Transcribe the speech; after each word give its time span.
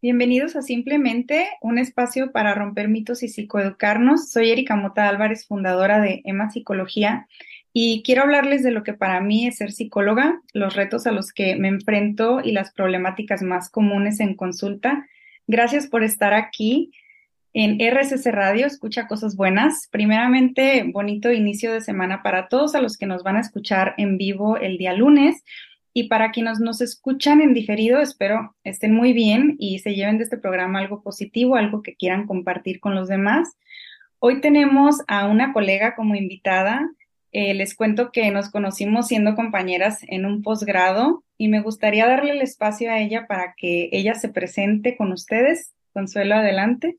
Bienvenidos 0.00 0.54
a 0.54 0.62
Simplemente, 0.62 1.48
un 1.60 1.76
espacio 1.76 2.30
para 2.30 2.54
romper 2.54 2.86
mitos 2.86 3.24
y 3.24 3.28
psicoeducarnos. 3.28 4.30
Soy 4.30 4.52
Erika 4.52 4.76
Mota 4.76 5.08
Álvarez, 5.08 5.44
fundadora 5.44 6.00
de 6.00 6.22
EMA 6.24 6.52
Psicología, 6.52 7.26
y 7.72 8.04
quiero 8.04 8.22
hablarles 8.22 8.62
de 8.62 8.70
lo 8.70 8.84
que 8.84 8.94
para 8.94 9.20
mí 9.20 9.48
es 9.48 9.56
ser 9.56 9.72
psicóloga, 9.72 10.40
los 10.52 10.76
retos 10.76 11.08
a 11.08 11.10
los 11.10 11.32
que 11.32 11.56
me 11.56 11.66
enfrento 11.66 12.40
y 12.40 12.52
las 12.52 12.72
problemáticas 12.72 13.42
más 13.42 13.70
comunes 13.70 14.20
en 14.20 14.36
consulta. 14.36 15.04
Gracias 15.48 15.88
por 15.88 16.04
estar 16.04 16.32
aquí 16.32 16.92
en 17.52 17.80
RSS 17.80 18.30
Radio, 18.30 18.66
escucha 18.66 19.08
cosas 19.08 19.34
buenas. 19.34 19.88
Primeramente, 19.90 20.84
bonito 20.92 21.32
inicio 21.32 21.72
de 21.72 21.80
semana 21.80 22.22
para 22.22 22.46
todos 22.46 22.76
a 22.76 22.80
los 22.80 22.96
que 22.96 23.06
nos 23.06 23.24
van 23.24 23.34
a 23.34 23.40
escuchar 23.40 23.94
en 23.98 24.16
vivo 24.16 24.58
el 24.58 24.78
día 24.78 24.92
lunes. 24.92 25.42
Y 25.92 26.08
para 26.08 26.30
quienes 26.30 26.60
nos 26.60 26.80
escuchan 26.80 27.40
en 27.40 27.54
diferido, 27.54 28.00
espero 28.00 28.54
estén 28.62 28.94
muy 28.94 29.12
bien 29.12 29.56
y 29.58 29.78
se 29.78 29.94
lleven 29.94 30.18
de 30.18 30.24
este 30.24 30.38
programa 30.38 30.78
algo 30.78 31.02
positivo, 31.02 31.56
algo 31.56 31.82
que 31.82 31.96
quieran 31.96 32.26
compartir 32.26 32.80
con 32.80 32.94
los 32.94 33.08
demás. 33.08 33.56
Hoy 34.18 34.40
tenemos 34.40 35.02
a 35.08 35.26
una 35.28 35.52
colega 35.52 35.94
como 35.94 36.14
invitada. 36.14 36.90
Eh, 37.32 37.54
les 37.54 37.74
cuento 37.74 38.10
que 38.10 38.30
nos 38.30 38.50
conocimos 38.50 39.08
siendo 39.08 39.34
compañeras 39.34 40.00
en 40.08 40.26
un 40.26 40.42
posgrado 40.42 41.24
y 41.36 41.48
me 41.48 41.60
gustaría 41.60 42.06
darle 42.06 42.32
el 42.32 42.42
espacio 42.42 42.90
a 42.90 42.98
ella 42.98 43.26
para 43.26 43.54
que 43.56 43.88
ella 43.92 44.14
se 44.14 44.28
presente 44.28 44.96
con 44.96 45.12
ustedes. 45.12 45.74
Consuelo, 45.92 46.34
adelante. 46.34 46.98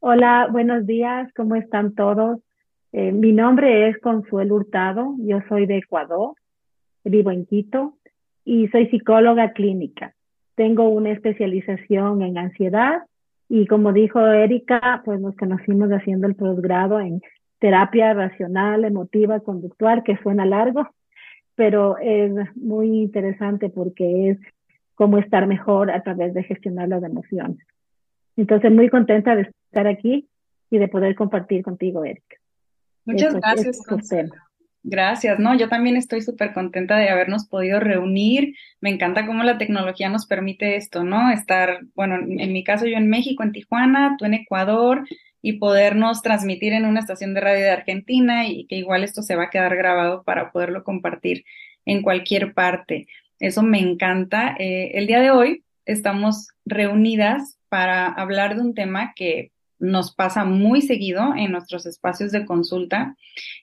Hola, 0.00 0.48
buenos 0.50 0.86
días, 0.86 1.32
¿cómo 1.34 1.56
están 1.56 1.94
todos? 1.94 2.38
Eh, 2.92 3.12
mi 3.12 3.32
nombre 3.32 3.88
es 3.88 3.98
Consuelo 3.98 4.54
Hurtado, 4.54 5.16
yo 5.18 5.40
soy 5.48 5.66
de 5.66 5.78
Ecuador 5.78 6.37
vivo 7.08 7.30
en 7.30 7.46
Quito 7.46 7.94
y 8.44 8.68
soy 8.68 8.88
psicóloga 8.88 9.52
clínica. 9.52 10.14
Tengo 10.54 10.88
una 10.88 11.10
especialización 11.10 12.22
en 12.22 12.38
ansiedad 12.38 13.02
y 13.48 13.66
como 13.66 13.92
dijo 13.92 14.24
Erika, 14.26 15.02
pues 15.04 15.20
nos 15.20 15.36
conocimos 15.36 15.90
haciendo 15.90 16.26
el 16.26 16.34
posgrado 16.34 17.00
en 17.00 17.20
terapia 17.58 18.12
racional, 18.14 18.84
emotiva, 18.84 19.40
conductual, 19.40 20.02
que 20.04 20.18
suena 20.18 20.44
largo, 20.44 20.88
pero 21.54 21.96
es 21.98 22.32
muy 22.56 22.88
interesante 23.00 23.68
porque 23.68 24.30
es 24.30 24.38
cómo 24.94 25.18
estar 25.18 25.46
mejor 25.46 25.90
a 25.90 26.02
través 26.02 26.34
de 26.34 26.42
gestionar 26.42 26.88
las 26.88 27.02
emociones. 27.02 27.58
Entonces, 28.36 28.70
muy 28.70 28.88
contenta 28.88 29.34
de 29.34 29.42
estar 29.42 29.86
aquí 29.86 30.28
y 30.70 30.78
de 30.78 30.88
poder 30.88 31.14
compartir 31.14 31.62
contigo, 31.62 32.04
Erika. 32.04 32.36
Muchas 33.04 33.34
gracias. 33.34 33.80
Gracias, 34.84 35.38
no, 35.38 35.56
yo 35.56 35.68
también 35.68 35.96
estoy 35.96 36.22
súper 36.22 36.52
contenta 36.54 36.96
de 36.96 37.08
habernos 37.08 37.46
podido 37.46 37.80
reunir. 37.80 38.54
Me 38.80 38.90
encanta 38.90 39.26
cómo 39.26 39.42
la 39.42 39.58
tecnología 39.58 40.08
nos 40.08 40.26
permite 40.26 40.76
esto, 40.76 41.04
¿no? 41.04 41.30
Estar, 41.30 41.80
bueno, 41.94 42.16
en 42.16 42.52
mi 42.52 42.64
caso 42.64 42.86
yo 42.86 42.96
en 42.96 43.10
México, 43.10 43.42
en 43.42 43.52
Tijuana, 43.52 44.16
tú 44.18 44.24
en 44.24 44.34
Ecuador, 44.34 45.04
y 45.42 45.54
podernos 45.54 46.22
transmitir 46.22 46.72
en 46.72 46.84
una 46.84 47.00
estación 47.00 47.34
de 47.34 47.40
radio 47.40 47.64
de 47.64 47.70
Argentina 47.70 48.48
y 48.48 48.66
que 48.66 48.76
igual 48.76 49.04
esto 49.04 49.22
se 49.22 49.36
va 49.36 49.44
a 49.44 49.50
quedar 49.50 49.76
grabado 49.76 50.22
para 50.24 50.50
poderlo 50.52 50.82
compartir 50.84 51.44
en 51.84 52.02
cualquier 52.02 52.54
parte. 52.54 53.06
Eso 53.38 53.62
me 53.62 53.78
encanta. 53.78 54.56
Eh, 54.58 54.92
el 54.94 55.06
día 55.06 55.20
de 55.20 55.30
hoy 55.30 55.64
estamos 55.86 56.48
reunidas 56.64 57.58
para 57.68 58.06
hablar 58.06 58.56
de 58.56 58.62
un 58.62 58.74
tema 58.74 59.12
que 59.14 59.52
nos 59.78 60.14
pasa 60.14 60.44
muy 60.44 60.82
seguido 60.82 61.34
en 61.36 61.52
nuestros 61.52 61.86
espacios 61.86 62.32
de 62.32 62.46
consulta. 62.46 63.16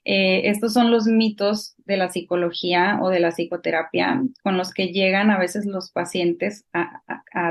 Eh, 0.04 0.44
estos 0.46 0.74
son 0.74 0.92
los 0.92 1.06
mitos 1.06 1.76
de 1.86 1.98
la 1.98 2.10
psicología 2.10 3.00
o 3.02 3.10
de 3.10 3.20
la 3.20 3.32
psicoterapia 3.32 4.24
con 4.44 4.58
los 4.58 4.74
que 4.74 4.88
llegan 4.88 5.32
a 5.32 5.38
veces 5.40 5.66
los 5.66 5.92
pacientes 5.92 6.66
a, 6.74 7.02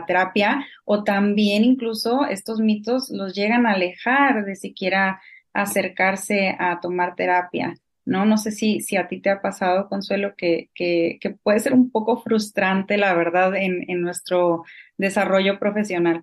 terapia 0.07 0.67
o 0.85 1.05
también 1.05 1.63
incluso 1.63 2.27
estos 2.27 2.61
mitos 2.61 3.11
los 3.11 3.35
llegan 3.35 3.67
a 3.67 3.73
alejar 3.73 4.45
de 4.45 4.57
siquiera 4.57 5.21
acercarse 5.53 6.57
a 6.59 6.81
tomar 6.81 7.15
terapia. 7.15 7.75
¿no? 8.05 8.25
No 8.25 8.37
sé 8.39 8.51
si, 8.51 8.81
si 8.81 8.97
a 8.97 9.09
ti 9.09 9.21
te 9.21 9.31
ha 9.31 9.41
pasado, 9.41 9.89
Consuelo, 9.89 10.35
que, 10.37 10.71
que, 10.75 11.19
que 11.21 11.31
puede 11.31 11.61
ser 11.61 11.73
un 11.75 11.91
poco 11.91 12.19
frustrante, 12.23 12.99
la 12.99 13.15
verdad, 13.15 13.55
en, 13.57 13.89
en 13.89 14.03
nuestro 14.03 14.65
desarrollo 14.99 15.59
profesional. 15.59 16.23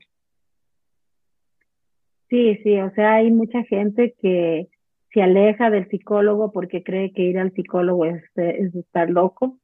Sí, 2.32 2.58
sí, 2.64 2.80
o 2.80 2.90
sea, 2.96 3.16
hay 3.16 3.30
mucha 3.30 3.62
gente 3.66 4.16
que 4.22 4.70
se 5.14 5.22
aleja 5.22 5.70
del 5.70 5.90
psicólogo 5.90 6.54
porque 6.54 6.82
cree 6.82 7.12
que 7.12 7.24
ir 7.24 7.38
al 7.38 7.52
psicólogo 7.52 8.06
es, 8.06 8.24
es 8.38 8.74
estar 8.74 9.10
loco. 9.10 9.60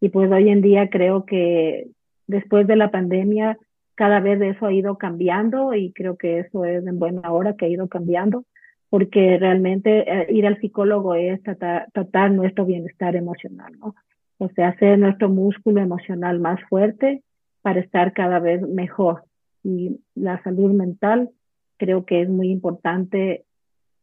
Y 0.00 0.08
pues 0.08 0.32
hoy 0.32 0.48
en 0.48 0.62
día 0.62 0.88
creo 0.88 1.26
que 1.26 1.88
después 2.26 2.66
de 2.66 2.76
la 2.76 2.90
pandemia 2.90 3.58
cada 3.96 4.20
vez 4.20 4.40
eso 4.40 4.64
ha 4.64 4.72
ido 4.72 4.96
cambiando 4.96 5.74
y 5.74 5.92
creo 5.92 6.16
que 6.16 6.38
eso 6.40 6.64
es 6.64 6.86
en 6.86 6.98
buena 6.98 7.30
hora 7.32 7.54
que 7.54 7.66
ha 7.66 7.68
ido 7.68 7.86
cambiando 7.88 8.46
porque 8.88 9.36
realmente 9.38 10.10
eh, 10.10 10.26
ir 10.30 10.46
al 10.46 10.58
psicólogo 10.58 11.14
es 11.14 11.42
tratar, 11.42 11.88
tratar, 11.92 12.30
nuestro 12.30 12.64
bienestar 12.64 13.14
emocional, 13.14 13.74
¿no? 13.78 13.94
O 14.38 14.48
sea, 14.50 14.68
hacer 14.68 14.98
nuestro 14.98 15.28
músculo 15.28 15.82
emocional 15.82 16.38
más 16.40 16.60
fuerte 16.70 17.22
para 17.60 17.80
estar 17.80 18.14
cada 18.14 18.38
vez 18.38 18.62
mejor. 18.62 19.24
Y 19.62 20.00
la 20.14 20.42
salud 20.42 20.72
mental 20.72 21.30
creo 21.76 22.04
que 22.04 22.22
es 22.22 22.28
muy 22.28 22.50
importante 22.50 23.44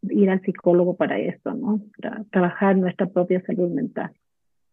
ir 0.01 0.29
al 0.29 0.41
psicólogo 0.41 0.95
para 0.95 1.17
esto, 1.19 1.53
¿no? 1.53 1.81
Para 1.97 2.23
trabajar 2.25 2.77
nuestra 2.77 3.07
propia 3.07 3.41
salud 3.41 3.69
mental. 3.69 4.11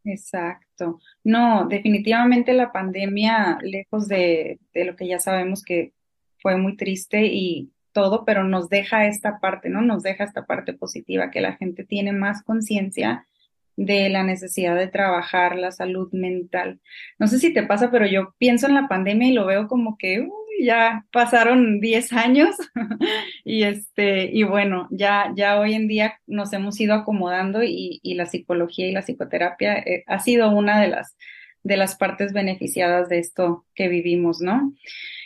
Exacto. 0.05 0.99
No, 1.23 1.67
definitivamente 1.69 2.53
la 2.53 2.73
pandemia, 2.73 3.59
lejos 3.63 4.09
de, 4.09 4.59
de 4.73 4.85
lo 4.85 4.97
que 4.97 5.07
ya 5.07 5.19
sabemos 5.19 5.63
que 5.63 5.93
fue 6.39 6.57
muy 6.57 6.77
triste 6.77 7.27
y 7.27 7.71
todo, 7.93 8.25
pero 8.25 8.45
nos 8.45 8.69
deja 8.69 9.07
esta 9.07 9.41
parte, 9.41 9.69
¿no? 9.69 9.83
Nos 9.83 10.03
deja 10.03 10.25
esta 10.25 10.47
parte 10.47 10.73
positiva, 10.73 11.31
que 11.31 11.41
la 11.41 11.57
gente 11.57 11.85
tiene 11.85 12.13
más 12.13 12.43
conciencia 12.43 13.27
de 13.77 14.09
la 14.09 14.23
necesidad 14.23 14.77
de 14.77 14.89
trabajar 14.89 15.57
la 15.57 15.73
salud 15.73 16.11
mental. 16.13 16.81
No 17.19 17.27
sé 17.27 17.39
si 17.39 17.53
te 17.53 17.63
pasa, 17.63 17.91
pero 17.91 18.07
yo 18.07 18.35
pienso 18.39 18.67
en 18.67 18.75
la 18.75 18.89
pandemia 18.89 19.29
y 19.29 19.33
lo 19.33 19.47
veo 19.47 19.69
como 19.69 19.97
que, 19.97 20.29
ya 20.63 21.07
pasaron 21.11 21.81
10 21.81 22.13
años 22.13 22.55
y 23.45 23.63
este, 23.63 24.31
y 24.33 24.43
bueno, 24.43 24.89
ya, 24.91 25.33
ya 25.35 25.59
hoy 25.59 25.75
en 25.75 25.89
día 25.89 26.19
nos 26.27 26.53
hemos 26.53 26.79
ido 26.81 26.95
acomodando 26.95 27.63
y, 27.63 28.01
y 28.03 28.15
la 28.15 28.27
psicología 28.27 28.87
y 28.87 28.93
la 28.93 29.03
psicoterapia 29.03 29.79
eh, 29.79 30.05
ha 30.07 30.19
sido 30.21 30.51
una 30.51 30.81
de 30.81 30.89
las, 30.89 31.17
de 31.63 31.77
las 31.77 31.97
partes 31.97 32.33
beneficiadas 32.33 33.09
de 33.09 33.19
esto 33.19 33.65
que 33.75 33.89
vivimos, 33.89 34.41
¿no? 34.41 34.73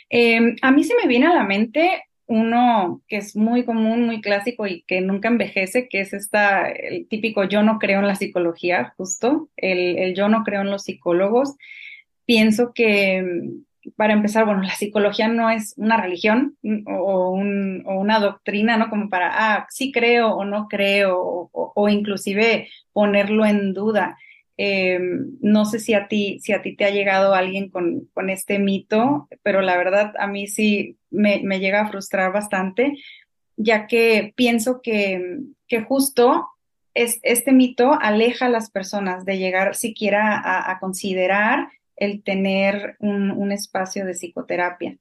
Em, 0.09 0.57
a 0.63 0.71
mí 0.71 0.85
se 0.85 0.95
me 0.95 1.09
viene 1.09 1.27
a 1.27 1.35
la 1.35 1.45
mente 1.45 2.05
uno 2.27 3.03
que 3.09 3.17
es 3.17 3.37
muy 3.37 3.65
común, 3.65 4.07
muy 4.07 4.21
clásico 4.21 4.67
y 4.67 4.83
que 4.83 5.01
nunca 5.01 5.29
envejece, 5.29 5.89
que 5.89 6.01
es 6.01 6.13
esta, 6.13 6.71
el 6.71 7.07
típico 7.09 7.45
yo 7.45 7.63
no 7.63 7.79
creo 7.79 8.01
en 8.01 8.09
la 8.09 8.15
psicología, 8.15 8.95
justo, 8.97 9.49
el, 9.57 9.99
el 9.99 10.15
yo 10.15 10.29
no 10.29 10.43
creo 10.45 10.63
en 10.63 10.71
los 10.71 10.85
psicólogos. 10.85 11.57
Pienso 12.27 12.73
que, 12.75 13.23
para 13.97 14.13
empezar, 14.13 14.45
bueno, 14.47 14.63
la 14.63 14.75
psicología 14.75 15.29
no 15.29 15.51
es 15.51 15.75
una 15.77 16.01
religión 16.01 16.57
mm, 16.63 16.85
o, 16.89 17.31
una 17.31 18.19
doctrina, 18.19 18.77
¿no? 18.77 18.89
Como 18.91 19.09
para, 19.09 19.31
ah, 19.33 19.67
sí 19.71 19.93
creo 19.93 20.35
o 20.35 20.45
no 20.45 20.69
creo, 20.69 21.51
o, 21.53 21.89
inclusive 21.89 22.69
ponerlo 22.93 23.45
en 23.45 23.75
duda. 23.75 24.17
Eh, 24.57 25.01
no 25.41 25.65
sé 25.65 25.81
si 25.81 25.95
a 25.95 26.07
ti, 26.07 26.39
si 26.41 26.53
a 26.53 26.63
ti 26.63 26.77
te 26.77 26.85
ha 26.85 26.91
llegado 26.91 27.35
alguien 27.35 27.71
con, 27.71 28.09
con 28.13 28.31
este 28.31 28.59
mito, 28.59 29.29
pero 29.43 29.63
la 29.63 29.77
verdad 29.77 30.15
a 30.19 30.27
mí 30.27 30.47
sí 30.47 30.97
me, 31.11 31.41
llega 31.59 31.81
a 31.81 31.89
frustrar 31.89 32.33
bastante, 32.33 32.97
ya 33.57 33.87
que 33.87 34.33
pienso 34.37 34.81
que, 34.81 35.41
que 35.67 35.83
justo 35.83 36.49
es, 36.95 37.19
este 37.23 37.53
mito 37.53 37.99
aleja 38.01 38.47
a 38.47 38.51
las 38.51 38.71
personas 38.71 39.25
de 39.25 39.39
llegar 39.39 39.75
siquiera 39.75 40.39
a, 40.39 40.71
a 40.71 40.79
considerar 40.79 41.69
el 41.97 42.23
tener 42.23 42.97
un, 43.01 43.33
un 43.33 43.51
espacio 43.51 44.05
de 44.05 44.15
psicoterapia. 44.15 44.97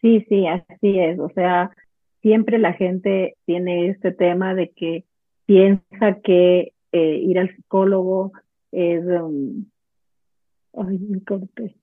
Sí, 0.00 0.26
sí, 0.28 0.46
así 0.48 0.98
es. 0.98 1.18
O 1.20 1.28
sea, 1.30 1.70
siempre 2.22 2.58
la 2.58 2.72
gente 2.72 3.36
tiene 3.46 3.88
este 3.88 4.12
tema 4.12 4.54
de 4.54 4.70
que 4.70 5.04
piensa 5.46 6.20
que 6.22 6.72
eh, 6.92 7.16
ir 7.16 7.38
al 7.38 7.54
psicólogo 7.54 8.32
es... 8.70 9.04
Um, 9.04 9.66
ay, 10.74 10.98
me 10.98 11.22
corté. 11.22 11.76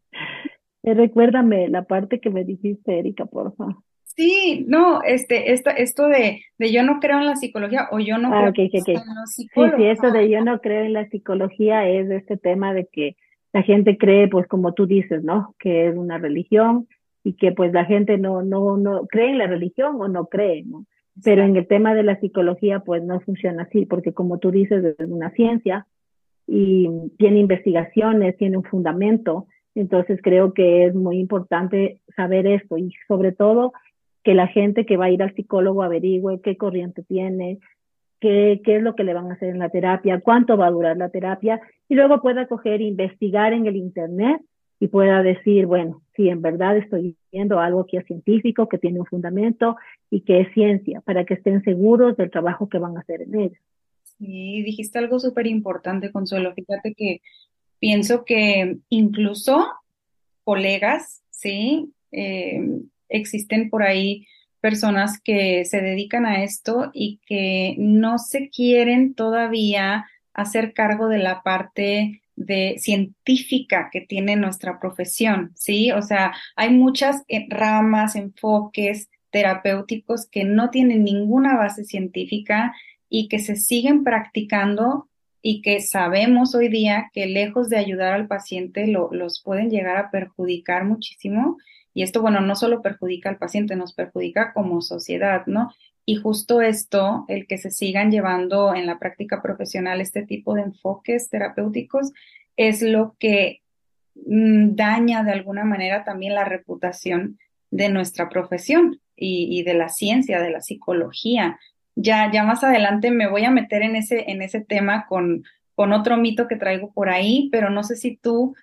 Eh, 0.83 0.93
recuérdame 0.93 1.67
la 1.67 1.83
parte 1.83 2.19
que 2.19 2.29
me 2.29 2.43
dijiste, 2.43 2.99
Erika, 2.99 3.25
por 3.25 3.55
favor. 3.55 3.75
Sí, 4.15 4.65
no, 4.67 5.01
este, 5.03 5.53
esto, 5.53 5.69
esto 5.69 6.07
de, 6.07 6.41
de 6.57 6.71
yo 6.71 6.83
no 6.83 6.99
creo 6.99 7.19
en 7.19 7.27
la 7.27 7.35
psicología 7.35 7.87
o 7.91 7.99
yo 7.99 8.17
no 8.17 8.33
ah, 8.33 8.51
creo 8.51 8.67
en 8.71 9.15
los 9.15 9.31
psicólogos. 9.33 9.77
Sí, 9.77 9.83
sí, 9.83 9.89
esto 9.89 10.11
de 10.11 10.29
yo 10.29 10.43
no 10.43 10.59
creo 10.59 10.83
en 10.83 10.93
la 10.93 11.07
psicología 11.07 11.87
es 11.87 12.09
este 12.09 12.35
tema 12.35 12.73
de 12.73 12.87
que 12.91 13.15
la 13.53 13.61
gente 13.61 13.97
cree, 13.97 14.27
pues 14.27 14.47
como 14.47 14.73
tú 14.73 14.87
dices, 14.87 15.23
¿no? 15.23 15.55
Que 15.57 15.87
es 15.87 15.95
una 15.95 16.17
religión 16.17 16.87
y 17.23 17.33
que 17.33 17.51
pues 17.51 17.71
la 17.71 17.85
gente 17.85 18.17
no, 18.17 18.41
no, 18.41 18.77
no 18.77 19.07
cree 19.07 19.31
en 19.31 19.37
la 19.37 19.47
religión 19.47 19.95
o 20.01 20.07
no 20.07 20.25
cree, 20.25 20.63
¿no? 20.63 20.85
Pero 21.23 21.43
en 21.43 21.55
el 21.55 21.67
tema 21.67 21.93
de 21.93 22.03
la 22.03 22.19
psicología, 22.19 22.79
pues 22.79 23.03
no 23.03 23.19
funciona 23.21 23.63
así, 23.63 23.85
porque 23.85 24.13
como 24.13 24.37
tú 24.37 24.51
dices, 24.51 24.83
es 24.83 25.07
una 25.07 25.31
ciencia 25.31 25.87
y 26.47 26.89
tiene 27.17 27.39
investigaciones, 27.39 28.37
tiene 28.37 28.57
un 28.57 28.63
fundamento. 28.63 29.47
Entonces 29.75 30.19
creo 30.21 30.53
que 30.53 30.85
es 30.85 30.95
muy 30.95 31.19
importante 31.19 32.01
saber 32.15 32.47
esto 32.47 32.77
y 32.77 32.93
sobre 33.07 33.31
todo 33.31 33.73
que 34.23 34.33
la 34.33 34.47
gente 34.47 34.85
que 34.85 34.97
va 34.97 35.05
a 35.05 35.11
ir 35.11 35.23
al 35.23 35.33
psicólogo 35.35 35.83
averigüe 35.83 36.41
qué 36.41 36.57
corriente 36.57 37.03
tiene, 37.03 37.59
qué, 38.19 38.61
qué 38.63 38.77
es 38.77 38.83
lo 38.83 38.95
que 38.95 39.03
le 39.03 39.13
van 39.13 39.29
a 39.29 39.35
hacer 39.35 39.49
en 39.49 39.59
la 39.59 39.69
terapia, 39.69 40.21
cuánto 40.21 40.57
va 40.57 40.67
a 40.67 40.71
durar 40.71 40.97
la 40.97 41.09
terapia 41.09 41.61
y 41.87 41.95
luego 41.95 42.21
pueda 42.21 42.47
coger, 42.47 42.81
investigar 42.81 43.53
en 43.53 43.65
el 43.65 43.75
Internet 43.75 44.41
y 44.79 44.87
pueda 44.87 45.21
decir, 45.21 45.65
bueno, 45.65 46.01
si 46.15 46.29
en 46.29 46.41
verdad 46.41 46.77
estoy 46.77 47.15
viendo 47.31 47.59
algo 47.59 47.85
que 47.85 47.97
es 47.97 48.05
científico, 48.05 48.69
que 48.69 48.77
tiene 48.77 48.99
un 48.99 49.05
fundamento 49.05 49.75
y 50.09 50.21
que 50.21 50.41
es 50.41 50.53
ciencia, 50.53 51.01
para 51.01 51.25
que 51.25 51.33
estén 51.33 51.63
seguros 51.63 52.15
del 52.17 52.31
trabajo 52.31 52.69
que 52.69 52.77
van 52.77 52.95
a 52.95 53.01
hacer 53.01 53.21
en 53.21 53.39
ella. 53.39 53.59
Sí, 54.03 54.63
dijiste 54.63 54.99
algo 54.99 55.19
súper 55.19 55.47
importante, 55.47 56.11
Consuelo. 56.11 56.53
Fíjate 56.53 56.93
que 56.93 57.21
pienso 57.79 58.23
que 58.25 58.77
incluso 58.89 59.67
colegas, 60.43 61.23
¿sí? 61.29 61.93
Eh, 62.11 62.81
existen 63.07 63.69
por 63.69 63.83
ahí 63.83 64.25
personas 64.61 65.21
que 65.21 65.65
se 65.65 65.81
dedican 65.81 66.25
a 66.25 66.43
esto 66.43 66.91
y 66.93 67.19
que 67.25 67.75
no 67.77 68.17
se 68.17 68.49
quieren 68.49 69.13
todavía 69.13 70.05
hacer 70.33 70.73
cargo 70.73 71.07
de 71.07 71.19
la 71.19 71.41
parte 71.43 72.21
de 72.39 72.75
científica 72.79 73.89
que 73.91 74.01
tiene 74.01 74.37
nuestra 74.37 74.79
profesión, 74.79 75.51
¿sí? 75.55 75.91
O 75.91 76.01
sea, 76.01 76.33
hay 76.55 76.71
muchas 76.71 77.23
eh, 77.27 77.45
ramas, 77.49 78.15
enfoques 78.15 79.09
terapéuticos 79.29 80.27
que 80.27 80.45
no 80.45 80.69
tienen 80.69 81.03
ninguna 81.03 81.57
base 81.57 81.83
científica 81.83 82.73
y 83.09 83.27
que 83.27 83.39
se 83.39 83.57
siguen 83.57 84.03
practicando 84.03 85.09
y 85.41 85.61
que 85.61 85.81
sabemos 85.81 86.55
hoy 86.55 86.69
día 86.69 87.11
que 87.13 87.25
lejos 87.25 87.69
de 87.69 87.77
ayudar 87.77 88.13
al 88.13 88.27
paciente 88.27 88.87
lo, 88.87 89.09
los 89.11 89.41
pueden 89.43 89.69
llegar 89.69 89.97
a 89.97 90.09
perjudicar 90.09 90.85
muchísimo. 90.85 91.57
Y 91.93 92.03
esto, 92.03 92.21
bueno, 92.21 92.39
no 92.39 92.55
solo 92.55 92.81
perjudica 92.81 93.29
al 93.29 93.37
paciente, 93.37 93.75
nos 93.75 93.93
perjudica 93.93 94.53
como 94.53 94.81
sociedad, 94.81 95.45
¿no? 95.45 95.73
Y 96.09 96.15
justo 96.15 96.59
esto, 96.59 97.25
el 97.27 97.45
que 97.45 97.59
se 97.59 97.69
sigan 97.69 98.09
llevando 98.09 98.73
en 98.73 98.87
la 98.87 98.97
práctica 98.97 99.43
profesional 99.43 100.01
este 100.01 100.25
tipo 100.25 100.55
de 100.55 100.63
enfoques 100.63 101.29
terapéuticos, 101.29 102.13
es 102.57 102.81
lo 102.81 103.15
que 103.19 103.61
mm, 104.15 104.73
daña 104.73 105.23
de 105.23 105.33
alguna 105.33 105.65
manera 105.65 106.03
también 106.03 106.33
la 106.33 106.45
reputación 106.45 107.37
de 107.69 107.89
nuestra 107.89 108.27
profesión 108.27 108.99
y, 109.15 109.61
de 109.61 109.75
la 109.75 109.89
ciencia, 109.89 110.41
de 110.41 110.49
la 110.49 110.61
psicología. 110.61 111.59
Ya, 111.93 112.31
ya 112.31 112.41
más 112.41 112.63
adelante 112.63 113.11
me 113.11 113.29
voy 113.29 113.45
a 113.45 113.51
meter 113.51 113.83
en 113.83 113.95
ese, 113.95 114.31
en 114.31 114.41
ese 114.41 114.61
tema 114.61 115.05
con, 115.07 115.43
con 115.75 115.93
otro 115.93 116.17
mito 116.17 116.47
que 116.47 116.55
traigo 116.55 116.91
por 116.91 117.09
ahí, 117.09 117.49
pero 117.51 117.69
no 117.69 117.83
sé 117.83 117.95
si 117.95 118.17
tú 118.17 118.55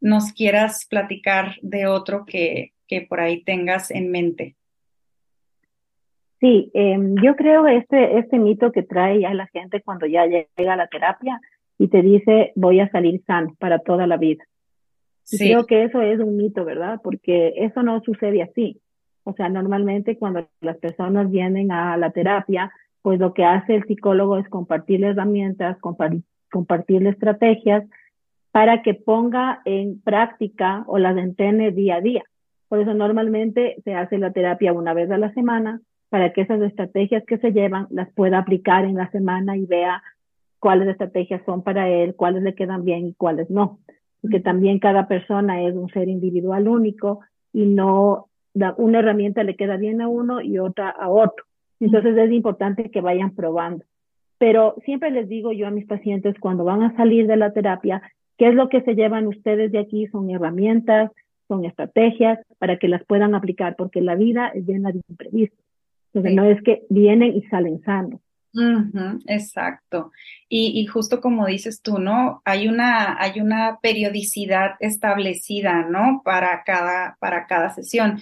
nos 0.00 0.32
quieras 0.32 0.86
platicar 0.88 1.56
de 1.62 1.88
otro 1.88 2.24
que, 2.26 2.74
que 2.86 3.00
por 3.00 3.18
ahí 3.18 3.42
tengas 3.42 3.90
en 3.90 4.12
mente. 4.12 4.54
Sí, 6.42 6.72
eh, 6.74 6.98
yo 7.22 7.36
creo 7.36 7.68
este, 7.68 8.18
este 8.18 8.36
mito 8.36 8.72
que 8.72 8.82
trae 8.82 9.24
a 9.24 9.32
la 9.32 9.46
gente 9.46 9.80
cuando 9.80 10.06
ya 10.06 10.26
llega 10.26 10.72
a 10.72 10.76
la 10.76 10.88
terapia 10.88 11.40
y 11.78 11.86
te 11.86 12.02
dice 12.02 12.50
voy 12.56 12.80
a 12.80 12.90
salir 12.90 13.22
sano 13.24 13.54
para 13.60 13.78
toda 13.78 14.08
la 14.08 14.16
vida. 14.16 14.42
Sí. 15.22 15.38
creo 15.38 15.66
que 15.66 15.84
eso 15.84 16.02
es 16.02 16.18
un 16.18 16.36
mito, 16.36 16.64
¿verdad? 16.64 16.98
Porque 17.00 17.52
eso 17.58 17.84
no 17.84 18.00
sucede 18.00 18.42
así. 18.42 18.80
O 19.22 19.34
sea, 19.34 19.48
normalmente 19.48 20.18
cuando 20.18 20.48
las 20.60 20.78
personas 20.78 21.30
vienen 21.30 21.70
a 21.70 21.96
la 21.96 22.10
terapia, 22.10 22.72
pues 23.02 23.20
lo 23.20 23.34
que 23.34 23.44
hace 23.44 23.76
el 23.76 23.84
psicólogo 23.84 24.36
es 24.36 24.48
compartirle 24.48 25.10
herramientas, 25.10 25.78
compartir, 25.78 26.22
compartirle 26.50 27.10
estrategias 27.10 27.84
para 28.50 28.82
que 28.82 28.94
ponga 28.94 29.62
en 29.64 30.02
práctica 30.02 30.82
o 30.88 30.98
las 30.98 31.16
entrene 31.16 31.70
día 31.70 31.98
a 31.98 32.00
día. 32.00 32.24
Por 32.68 32.80
eso 32.80 32.94
normalmente 32.94 33.76
se 33.84 33.94
hace 33.94 34.18
la 34.18 34.32
terapia 34.32 34.72
una 34.72 34.92
vez 34.92 35.08
a 35.12 35.18
la 35.18 35.32
semana 35.34 35.80
para 36.12 36.34
que 36.34 36.42
esas 36.42 36.60
estrategias 36.60 37.24
que 37.24 37.38
se 37.38 37.52
llevan 37.52 37.86
las 37.88 38.12
pueda 38.12 38.36
aplicar 38.36 38.84
en 38.84 38.96
la 38.96 39.10
semana 39.12 39.56
y 39.56 39.64
vea 39.64 40.02
cuáles 40.58 40.86
estrategias 40.88 41.40
son 41.46 41.62
para 41.62 41.88
él, 41.88 42.14
cuáles 42.14 42.42
le 42.42 42.54
quedan 42.54 42.84
bien 42.84 43.06
y 43.06 43.14
cuáles 43.14 43.48
no. 43.48 43.78
Porque 44.20 44.38
también 44.38 44.78
cada 44.78 45.08
persona 45.08 45.62
es 45.62 45.74
un 45.74 45.88
ser 45.88 46.10
individual 46.10 46.68
único 46.68 47.20
y 47.50 47.64
no 47.64 48.26
una 48.76 48.98
herramienta 48.98 49.42
le 49.42 49.56
queda 49.56 49.78
bien 49.78 50.02
a 50.02 50.08
uno 50.08 50.42
y 50.42 50.58
otra 50.58 50.90
a 50.90 51.08
otro. 51.08 51.46
Entonces 51.80 52.14
es 52.18 52.30
importante 52.30 52.90
que 52.90 53.00
vayan 53.00 53.34
probando. 53.34 53.86
Pero 54.36 54.74
siempre 54.84 55.10
les 55.12 55.30
digo 55.30 55.52
yo 55.52 55.66
a 55.66 55.70
mis 55.70 55.86
pacientes 55.86 56.38
cuando 56.38 56.62
van 56.64 56.82
a 56.82 56.94
salir 56.94 57.26
de 57.26 57.38
la 57.38 57.54
terapia, 57.54 58.02
¿qué 58.36 58.48
es 58.48 58.54
lo 58.54 58.68
que 58.68 58.82
se 58.82 58.94
llevan 58.94 59.28
ustedes 59.28 59.72
de 59.72 59.78
aquí? 59.78 60.06
Son 60.08 60.28
herramientas, 60.28 61.10
son 61.48 61.64
estrategias 61.64 62.38
para 62.58 62.76
que 62.76 62.88
las 62.88 63.02
puedan 63.06 63.34
aplicar, 63.34 63.76
porque 63.76 64.02
la 64.02 64.14
vida 64.14 64.48
es 64.48 64.66
llena 64.66 64.92
de 64.92 65.00
imprevistos. 65.08 65.71
Entonces, 66.14 66.30
sí. 66.30 66.36
no 66.36 66.44
es 66.44 66.62
que 66.62 66.82
vienen 66.90 67.36
y 67.36 67.42
salen 67.42 67.82
sanos. 67.82 68.20
Uh 68.54 68.60
-huh, 68.60 69.22
exacto. 69.26 70.12
Y, 70.46 70.78
y, 70.78 70.86
justo 70.86 71.22
como 71.22 71.46
dices 71.46 71.80
tú, 71.80 71.98
¿no? 71.98 72.42
Hay 72.44 72.68
una, 72.68 73.16
hay 73.18 73.40
una 73.40 73.78
periodicidad 73.80 74.72
establecida, 74.80 75.86
¿no? 75.88 76.20
Para 76.22 76.62
cada, 76.64 77.16
para 77.18 77.46
cada 77.46 77.70
sesión. 77.70 78.20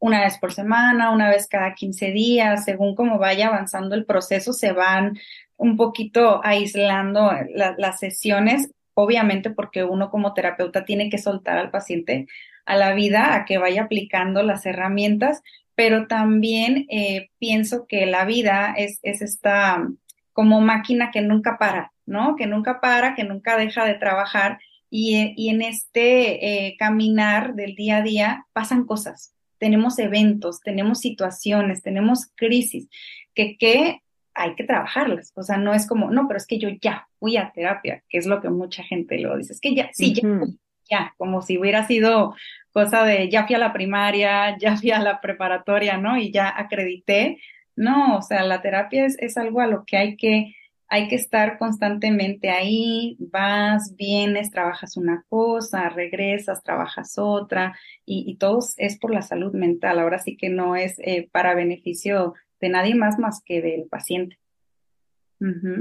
Una 0.00 0.22
vez 0.22 0.38
por 0.38 0.52
semana, 0.52 1.12
una 1.12 1.30
vez 1.30 1.46
cada 1.46 1.74
15 1.74 2.10
días, 2.10 2.64
según 2.64 2.96
como 2.96 3.18
vaya 3.18 3.46
avanzando 3.48 3.94
el 3.94 4.06
proceso, 4.06 4.52
se 4.52 4.72
van 4.72 5.18
un 5.56 5.76
poquito 5.76 6.40
aislando 6.42 7.30
la, 7.54 7.74
las 7.78 8.00
sesiones, 8.00 8.72
obviamente 8.94 9.50
porque 9.50 9.84
uno 9.84 10.10
como 10.10 10.32
terapeuta 10.34 10.84
tiene 10.84 11.10
que 11.10 11.18
soltar 11.18 11.58
al 11.58 11.70
paciente 11.70 12.26
a 12.66 12.76
la 12.76 12.94
vida, 12.94 13.34
a 13.34 13.44
que 13.44 13.58
vaya 13.58 13.82
aplicando 13.82 14.42
las 14.42 14.66
herramientas, 14.66 15.42
pero 15.80 16.06
también 16.06 16.84
eh, 16.90 17.30
pienso 17.38 17.86
que 17.86 18.04
la 18.04 18.26
vida 18.26 18.74
es, 18.76 18.98
es 19.00 19.22
esta 19.22 19.88
como 20.34 20.60
máquina 20.60 21.10
que 21.10 21.22
nunca 21.22 21.56
para, 21.56 21.90
¿no? 22.04 22.36
Que 22.36 22.46
nunca 22.46 22.82
para, 22.82 23.14
que 23.14 23.24
nunca 23.24 23.56
deja 23.56 23.86
de 23.86 23.94
trabajar 23.94 24.58
y, 24.90 25.32
y 25.38 25.48
en 25.48 25.62
este 25.62 26.66
eh, 26.66 26.76
caminar 26.78 27.54
del 27.54 27.76
día 27.76 27.96
a 27.96 28.02
día 28.02 28.46
pasan 28.52 28.84
cosas, 28.84 29.34
tenemos 29.56 29.98
eventos, 29.98 30.60
tenemos 30.60 31.00
situaciones, 31.00 31.80
tenemos 31.80 32.30
crisis, 32.34 32.90
que, 33.34 33.56
que 33.56 34.02
hay 34.34 34.54
que 34.56 34.64
trabajarlas, 34.64 35.32
o 35.34 35.42
sea, 35.42 35.56
no 35.56 35.72
es 35.72 35.86
como, 35.86 36.10
no, 36.10 36.28
pero 36.28 36.36
es 36.36 36.46
que 36.46 36.58
yo 36.58 36.68
ya 36.82 37.08
fui 37.18 37.38
a 37.38 37.52
terapia, 37.52 38.04
que 38.10 38.18
es 38.18 38.26
lo 38.26 38.42
que 38.42 38.50
mucha 38.50 38.82
gente 38.82 39.18
lo 39.18 39.34
dice, 39.34 39.54
es 39.54 39.60
que 39.62 39.74
ya, 39.74 39.88
sí, 39.94 40.12
uh 40.22 40.26
-huh. 40.26 40.46
ya, 40.46 40.54
ya, 40.90 41.14
como 41.16 41.42
si 41.42 41.58
hubiera 41.58 41.86
sido 41.86 42.34
cosa 42.72 43.04
de 43.04 43.28
ya 43.30 43.46
fui 43.46 43.54
a 43.54 43.58
la 43.58 43.72
primaria, 43.72 44.56
ya 44.60 44.76
fui 44.76 44.90
a 44.90 45.00
la 45.00 45.20
preparatoria, 45.20 45.96
¿no? 45.96 46.16
Y 46.16 46.32
ya 46.32 46.48
acredité. 46.48 47.38
No, 47.76 48.18
o 48.18 48.22
sea, 48.22 48.44
la 48.44 48.60
terapia 48.60 49.06
es, 49.06 49.16
es 49.20 49.36
algo 49.38 49.60
a 49.60 49.66
lo 49.66 49.84
que 49.86 49.96
hay 49.96 50.16
que, 50.16 50.54
hay 50.88 51.08
que 51.08 51.14
estar 51.14 51.56
constantemente 51.56 52.50
ahí, 52.50 53.16
vas, 53.20 53.94
vienes, 53.96 54.50
trabajas 54.50 54.96
una 54.96 55.24
cosa, 55.28 55.88
regresas, 55.88 56.62
trabajas 56.62 57.14
otra, 57.16 57.78
y, 58.04 58.24
y 58.30 58.36
todo 58.36 58.58
es 58.76 58.98
por 58.98 59.14
la 59.14 59.22
salud 59.22 59.54
mental. 59.54 59.98
Ahora 59.98 60.18
sí 60.18 60.36
que 60.36 60.50
no 60.50 60.76
es 60.76 60.98
eh, 60.98 61.28
para 61.32 61.54
beneficio 61.54 62.34
de 62.60 62.68
nadie 62.68 62.94
más 62.94 63.18
más 63.18 63.40
que 63.44 63.62
del 63.62 63.84
paciente. 63.84 64.36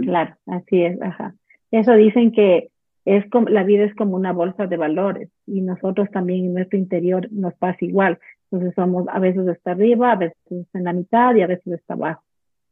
Claro, 0.03 0.37
así 0.45 0.83
es, 0.83 1.01
ajá. 1.01 1.35
Eso 1.71 1.93
dicen 1.95 2.31
que 2.31 2.69
es 3.05 3.29
como, 3.29 3.49
la 3.49 3.63
vida 3.63 3.85
es 3.85 3.95
como 3.95 4.15
una 4.15 4.33
bolsa 4.33 4.67
de 4.67 4.77
valores 4.77 5.29
y 5.45 5.61
nosotros 5.61 6.09
también 6.11 6.45
en 6.45 6.53
nuestro 6.53 6.77
interior 6.77 7.27
nos 7.31 7.53
pasa 7.55 7.77
igual. 7.85 8.19
Entonces 8.51 8.73
somos, 8.75 9.07
a 9.09 9.19
veces 9.19 9.47
está 9.47 9.71
arriba, 9.71 10.11
a 10.11 10.15
veces 10.15 10.37
está 10.49 10.79
en 10.79 10.85
la 10.85 10.93
mitad 10.93 11.35
y 11.35 11.41
a 11.41 11.47
veces 11.47 11.73
está 11.73 11.93
abajo. 11.93 12.23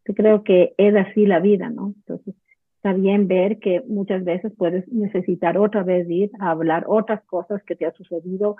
Yo 0.05 0.13
creo 0.13 0.43
que 0.43 0.73
es 0.77 0.95
así 0.95 1.25
la 1.25 1.39
vida, 1.39 1.69
¿no? 1.69 1.93
Entonces 1.97 2.35
está 2.75 2.93
bien 2.93 3.27
ver 3.27 3.59
que 3.59 3.83
muchas 3.87 4.23
veces 4.23 4.53
puedes 4.57 4.87
necesitar 4.91 5.57
otra 5.57 5.83
vez 5.83 6.09
ir 6.09 6.31
a 6.39 6.51
hablar 6.51 6.85
otras 6.87 7.23
cosas 7.25 7.61
que 7.63 7.75
te 7.75 7.85
ha 7.85 7.91
sucedido, 7.91 8.55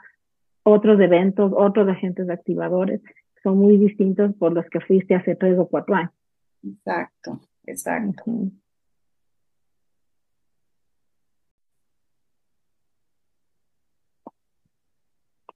otros 0.64 1.00
eventos, 1.00 1.54
otros 1.56 1.88
agentes 1.88 2.30
activadores, 2.30 3.02
son 3.44 3.58
muy 3.58 3.78
distintos 3.78 4.36
por 4.36 4.52
los 4.52 4.66
que 4.66 4.82
fuiste 4.82 5.16
hace 5.16 5.36
tres 5.36 5.58
o 5.58 5.68
cuatro 5.68 5.96
años. 5.96 6.12
Exacto, 6.64 7.40
exacto. 7.66 8.24
Uh 8.26 8.46
-huh. 8.46 8.52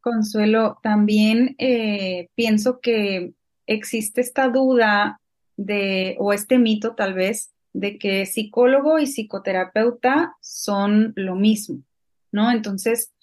Consuelo, 0.01 0.79
también 0.81 1.55
eh, 1.57 2.29
pienso 2.35 2.79
que 2.81 3.33
existe 3.67 4.21
esta 4.21 4.49
duda 4.49 5.21
de, 5.57 6.15
o 6.19 6.33
este 6.33 6.57
mito 6.57 6.95
tal 6.95 7.13
vez, 7.13 7.53
de 7.73 7.97
que 7.97 8.25
psicólogo 8.25 8.99
y 8.99 9.07
psicoterapeuta 9.07 10.35
son 10.41 11.13
lo 11.15 11.35
mismo, 11.35 11.83
¿no? 12.31 12.51
Entonces, 12.51 13.13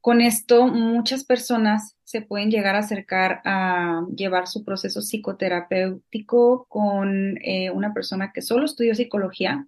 con 0.00 0.20
esto 0.20 0.68
muchas 0.68 1.24
personas 1.24 1.96
se 2.04 2.22
pueden 2.22 2.50
llegar 2.50 2.76
a 2.76 2.78
acercar 2.78 3.42
a 3.44 4.06
llevar 4.14 4.46
su 4.46 4.64
proceso 4.64 5.02
psicoterapéutico 5.02 6.66
con 6.68 7.36
eh, 7.42 7.70
una 7.70 7.92
persona 7.92 8.32
que 8.32 8.40
solo 8.40 8.64
estudió 8.64 8.94
psicología, 8.94 9.66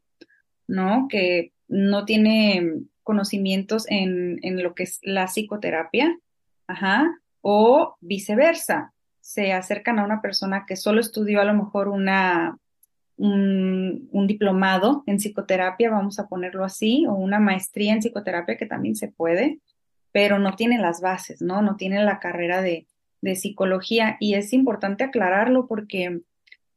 ¿no? 0.66 1.08
Que 1.10 1.52
no 1.68 2.04
tiene 2.06 2.84
conocimientos 3.02 3.84
en, 3.88 4.38
en 4.42 4.62
lo 4.62 4.74
que 4.74 4.84
es 4.84 5.00
la 5.02 5.26
psicoterapia, 5.26 6.16
ajá, 6.70 7.10
o 7.40 7.96
viceversa. 8.00 8.92
Se 9.20 9.52
acercan 9.52 9.98
a 9.98 10.04
una 10.04 10.20
persona 10.20 10.64
que 10.66 10.76
solo 10.76 11.00
estudió 11.00 11.40
a 11.40 11.44
lo 11.44 11.54
mejor 11.54 11.88
una, 11.88 12.56
un, 13.16 14.26
diplomado 14.26 15.02
en 15.06 15.18
psicoterapia, 15.18 15.90
vamos 15.90 16.18
a 16.18 16.28
ponerlo 16.28 16.64
así, 16.64 17.06
o 17.06 17.14
una 17.14 17.38
maestría 17.38 17.92
en 17.92 18.00
psicoterapia 18.00 18.56
que 18.56 18.66
también 18.66 18.96
se 18.96 19.08
puede, 19.08 19.60
pero 20.12 20.38
no 20.38 20.56
tiene 20.56 20.78
las 20.78 21.00
bases, 21.00 21.42
¿no? 21.42 21.62
No 21.62 21.76
tiene 21.76 22.02
la 22.04 22.18
carrera 22.18 22.62
de, 22.62 22.86
de 23.20 23.36
psicología. 23.36 24.16
Y 24.20 24.34
es 24.34 24.52
importante 24.52 25.04
aclararlo 25.04 25.66
porque 25.66 26.20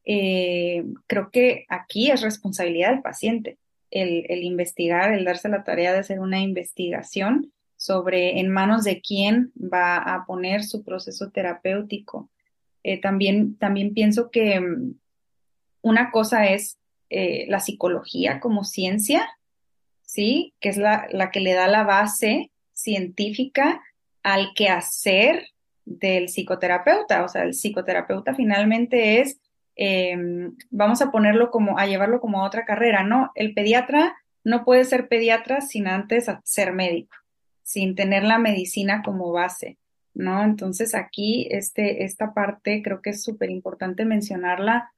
eh, 0.06 0.86
creo 1.08 1.32
que 1.32 1.66
aquí 1.70 2.12
es 2.12 2.22
responsabilidad 2.22 2.92
del 2.92 3.02
paciente 3.02 3.58
el, 3.94 4.44
investigar, 4.44 5.14
el 5.14 5.26
darse 5.26 5.50
la 5.50 5.64
tarea 5.64 5.94
de 5.94 6.00
hacer 6.00 6.20
una 6.20 6.42
investigación 6.42 7.54
sobre 7.84 8.40
en 8.40 8.50
manos 8.50 8.86
de 8.86 9.02
quién 9.02 9.52
va 9.58 9.98
a 9.98 10.26
poner 10.26 10.64
su 10.64 10.84
proceso 10.84 11.32
terapéutico. 11.32 12.30
Eh, 12.84 13.02
también, 13.02 13.58
también 13.58 13.94
pienso 13.94 14.32
que 14.32 14.62
mm, 14.62 14.94
una 15.82 16.12
cosa 16.12 16.46
es 16.46 16.78
eh, 17.10 17.46
la 17.50 17.60
psicología 17.60 18.40
como 18.40 18.64
ciencia, 18.64 19.28
¿sí? 20.02 20.54
Que 20.62 20.70
es 20.70 20.78
la, 20.78 21.08
la 21.12 21.30
que 21.30 21.42
le 21.42 21.54
da 21.54 21.68
la 21.68 21.84
base 21.84 22.52
científica 22.72 23.82
al 24.24 24.54
quehacer 24.56 25.48
del 25.84 26.26
psicoterapeuta. 26.26 27.26
O 27.26 27.28
sea, 27.28 27.44
el 27.44 27.54
psicoterapeuta 27.54 28.34
finalmente 28.34 29.20
es 29.20 29.42
eh, 29.76 30.16
vamos 30.70 31.02
a 31.02 31.12
ponerlo 31.12 31.52
como, 31.52 31.78
a 31.78 31.86
llevarlo 31.86 32.22
como 32.22 32.42
a 32.42 32.48
otra 32.48 32.64
carrera, 32.64 33.04
¿no? 33.04 33.32
El 33.36 33.54
pediatra 33.54 34.16
no 34.46 34.64
puede 34.64 34.86
ser 34.86 35.10
pediatra 35.10 35.62
sin 35.62 35.88
antes 35.88 36.28
ser 36.44 36.74
médico, 36.74 37.16
sin 37.64 37.96
tener 37.96 38.24
la 38.24 38.38
medicina 38.38 39.02
como 39.04 39.32
base, 39.32 39.78
¿no? 40.14 40.44
Entonces 40.44 40.96
aquí 40.96 41.48
este, 41.50 42.04
esta 42.04 42.34
parte 42.34 42.82
creo 42.84 43.02
que 43.02 43.12
es 43.12 43.24
súper 43.24 43.50
importante 43.50 44.06
mencionarla 44.06 44.92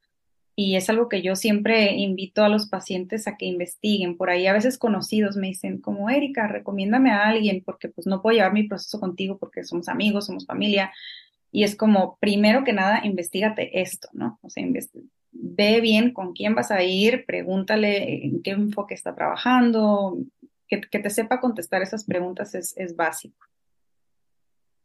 y 0.56 0.76
es 0.76 0.90
algo 0.90 1.10
que 1.10 1.22
yo 1.22 1.36
siempre 1.36 1.94
invito 1.94 2.44
a 2.44 2.50
los 2.50 2.70
pacientes 2.70 3.28
a 3.28 3.36
que 3.36 3.46
investiguen. 3.46 4.16
Por 4.16 4.30
ahí 4.30 4.48
a 4.48 4.54
veces 4.54 4.78
conocidos 4.78 5.36
me 5.36 5.48
dicen 5.48 5.80
como, 5.80 6.10
Erika, 6.10 6.48
recomiéndame 6.48 7.12
a 7.12 7.28
alguien 7.28 7.62
porque 7.66 7.90
pues 7.90 8.08
no 8.08 8.22
puedo 8.22 8.36
llevar 8.36 8.54
mi 8.54 8.64
proceso 8.64 9.00
contigo 9.00 9.38
porque 9.38 9.64
somos 9.64 9.90
amigos, 9.90 10.28
somos 10.28 10.46
familia, 10.46 10.92
y 11.56 11.64
es 11.64 11.78
como, 11.78 12.18
primero 12.20 12.66
que 12.66 12.74
nada, 12.74 13.06
investigate 13.06 13.80
esto, 13.80 14.10
¿no? 14.12 14.40
O 14.42 14.50
sea, 14.50 14.66
ve 15.32 15.80
bien 15.80 16.12
con 16.12 16.34
quién 16.34 16.54
vas 16.54 16.70
a 16.70 16.84
ir, 16.84 17.26
pregúntale 17.26 18.26
en 18.26 18.42
qué 18.42 18.52
enfoque 18.52 18.94
está 18.94 19.16
trabajando, 19.16 20.18
que, 20.68 20.82
que 20.82 21.00
te 21.00 21.10
sepa 21.10 21.40
contestar 21.40 21.82
esas 21.82 22.06
preguntas 22.06 22.56
es, 22.56 22.76
es 22.78 22.96
básico. 22.96 23.46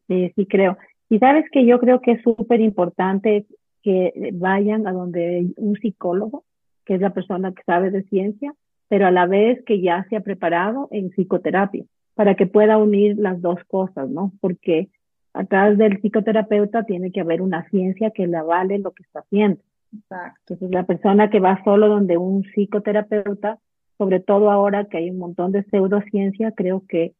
Sí, 0.09 0.33
sí 0.35 0.47
creo. 0.47 0.77
Y 1.09 1.19
sabes 1.19 1.45
que 1.51 1.67
yo 1.67 1.79
creo 1.79 2.01
que 2.01 2.13
es 2.13 2.23
súper 2.23 2.61
importante 2.61 3.47
que 3.83 4.31
vayan 4.35 4.87
a 4.87 4.93
donde 4.93 5.47
un 5.57 5.77
psicólogo, 5.77 6.45
que 6.85 6.95
es 6.95 7.01
la 7.01 7.11
persona 7.11 7.53
que 7.53 7.63
sabe 7.65 7.91
de 7.91 8.03
ciencia, 8.05 8.55
pero 8.89 9.07
a 9.07 9.11
la 9.11 9.27
vez 9.27 9.63
que 9.65 9.81
ya 9.81 10.05
se 10.09 10.17
ha 10.17 10.21
preparado 10.21 10.89
en 10.91 11.11
psicoterapia, 11.11 11.85
para 12.15 12.35
que 12.35 12.47
pueda 12.47 12.77
unir 12.77 13.17
las 13.19 13.41
dos 13.41 13.59
cosas, 13.69 14.11
¿no? 14.11 14.33
Porque 14.41 14.89
atrás 15.33 15.79
del 15.79 16.01
psicoterapeuta 16.01 16.85
tiene 16.85 17.13
que 17.13 17.21
haber 17.21 17.41
una 17.41 17.69
ciencia 17.71 18.11
que 18.11 18.27
le 18.27 18.37
avale 18.37 18.79
lo 18.79 18.91
que 18.93 19.05
está 19.05 19.21
haciendo. 19.21 19.61
Exacto. 19.93 20.55
Entonces, 20.55 20.71
la 20.71 20.85
persona 20.85 21.31
que 21.31 21.41
va 21.41 21.63
solo 21.65 21.89
donde 21.89 22.17
un 22.17 22.43
psicoterapeuta, 22.43 23.59
sobre 24.01 24.19
todo 24.19 24.51
ahora 24.51 24.87
que 24.87 24.97
hay 24.97 25.11
un 25.11 25.19
montón 25.19 25.53
de 25.53 25.63
pseudociencia, 25.65 26.53
creo 26.53 26.85
que 26.89 27.13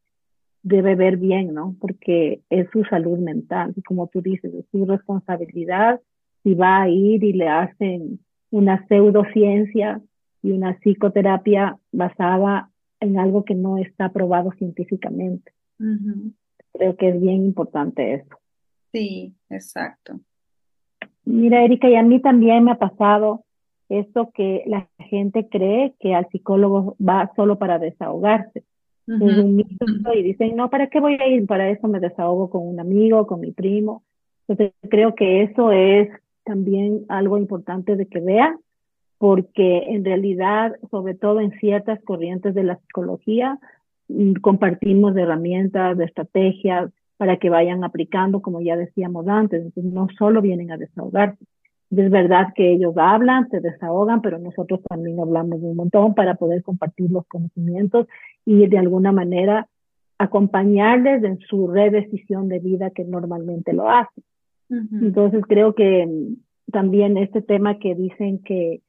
debe 0.63 0.95
ver 0.95 1.19
bien, 1.19 1.53
¿no? 1.53 1.77
Porque 1.79 2.41
es 2.49 2.71
su 2.73 2.85
salud 2.85 3.19
mental. 3.19 3.75
Y 3.77 3.83
como 3.83 4.07
tú 4.07 4.23
dices, 4.23 4.55
es 4.55 4.65
su 4.73 4.87
responsabilidad 4.87 6.01
si 6.43 6.55
va 6.55 6.81
a 6.81 6.89
ir 6.89 7.23
y 7.23 7.35
le 7.35 7.49
hacen 7.49 8.21
una 8.51 8.87
pseudociencia 8.89 10.01
y 10.43 10.53
una 10.53 10.79
psicoterapia 10.79 11.77
basada 11.93 12.71
en 12.99 13.19
algo 13.19 13.45
que 13.45 13.55
no 13.55 13.77
está 13.77 14.11
probado 14.11 14.51
científicamente. 14.53 15.53
Creo 16.73 16.97
que 16.97 17.11
es 17.11 17.21
bien 17.21 17.45
importante 17.45 18.15
eso. 18.15 18.39
Sí, 18.91 19.35
exacto. 19.51 20.19
Mira, 21.27 21.63
Erika, 21.63 21.91
y 21.91 21.97
a 21.97 22.03
mí 22.03 22.23
también 22.23 22.65
me 22.65 22.71
ha 22.71 22.79
pasado 22.79 23.45
esto 23.91 24.31
que 24.33 24.63
la 24.67 24.89
gente 24.99 25.49
cree 25.49 25.95
que 26.01 26.15
al 26.15 26.29
psicólogo 26.31 26.97
va 26.99 27.31
solo 27.37 27.59
para 27.59 27.79
desahogarse. 27.79 28.65
Es 29.07 29.21
un 29.21 29.57
mito 29.57 30.15
y 30.15 30.23
dicen, 30.23 30.55
no, 30.55 30.71
¿para 30.71 30.87
qué 30.87 31.01
voy 31.01 31.15
a 31.15 31.27
ir? 31.27 31.45
Para 31.45 31.69
eso 31.69 31.89
me 31.89 31.99
desahogo 31.99 32.49
con 32.49 32.67
un 32.67 32.79
amigo, 32.79 33.27
con 33.27 33.41
mi 33.41 33.51
primo. 33.51 34.05
Entonces, 34.47 34.73
creo 34.89 35.17
que 35.17 35.43
eso 35.43 35.73
es 35.73 36.09
también 36.45 37.07
algo 37.09 37.37
importante 37.37 37.97
de 37.97 38.07
que 38.07 38.21
vean, 38.21 38.61
porque 39.19 39.79
en 39.89 40.05
realidad, 40.05 40.77
sobre 40.93 41.15
todo 41.15 41.41
en 41.41 41.51
ciertas 41.59 42.01
corrientes 42.05 42.55
de 42.55 42.63
la 42.63 42.77
psicología, 42.77 43.59
Mm, 44.11 44.35
compartimos 44.41 45.15
de 45.15 45.23
herramientas, 45.23 45.97
de 45.97 46.05
estrategias 46.05 46.91
para 47.17 47.37
que 47.37 47.49
vayan 47.51 47.85
aplicando, 47.85 48.43
como 48.43 48.61
ya 48.61 48.77
decíamos 48.77 49.29
antes. 49.29 49.63
Entonces, 49.63 49.93
no 49.93 50.09
solo 50.19 50.43
vienen 50.43 50.73
a 50.73 50.77
desahogarse. 50.77 51.45
Es 51.91 52.11
verdad 52.11 52.53
que 52.55 52.73
ellos 52.73 52.95
hablan, 52.97 53.49
se 53.51 53.61
desahogan, 53.61 54.23
pero 54.23 54.39
nosotros 54.39 54.81
también 54.89 55.19
hablamos 55.19 55.61
un 55.61 55.75
montón 55.75 56.15
para 56.15 56.37
poder 56.37 56.63
compartir 56.63 57.11
los 57.11 57.27
conocimientos 57.27 58.07
y 58.45 58.67
de 58.69 58.79
alguna 58.79 59.11
manera 59.11 59.67
acompañarles 60.19 61.25
en 61.25 61.39
su 61.41 61.67
redecisión 61.67 62.49
de 62.49 62.61
vida 62.61 62.91
que 62.91 63.05
normalmente 63.05 63.73
lo 63.73 63.89
hacen. 63.89 64.23
Entonces 64.69 65.43
creo 65.49 65.75
que 65.75 66.07
mm, 66.07 66.71
también 66.71 67.17
este 67.17 67.43
tema 67.43 67.81
que 67.81 67.97
dicen 67.97 68.39
que, 68.45 68.83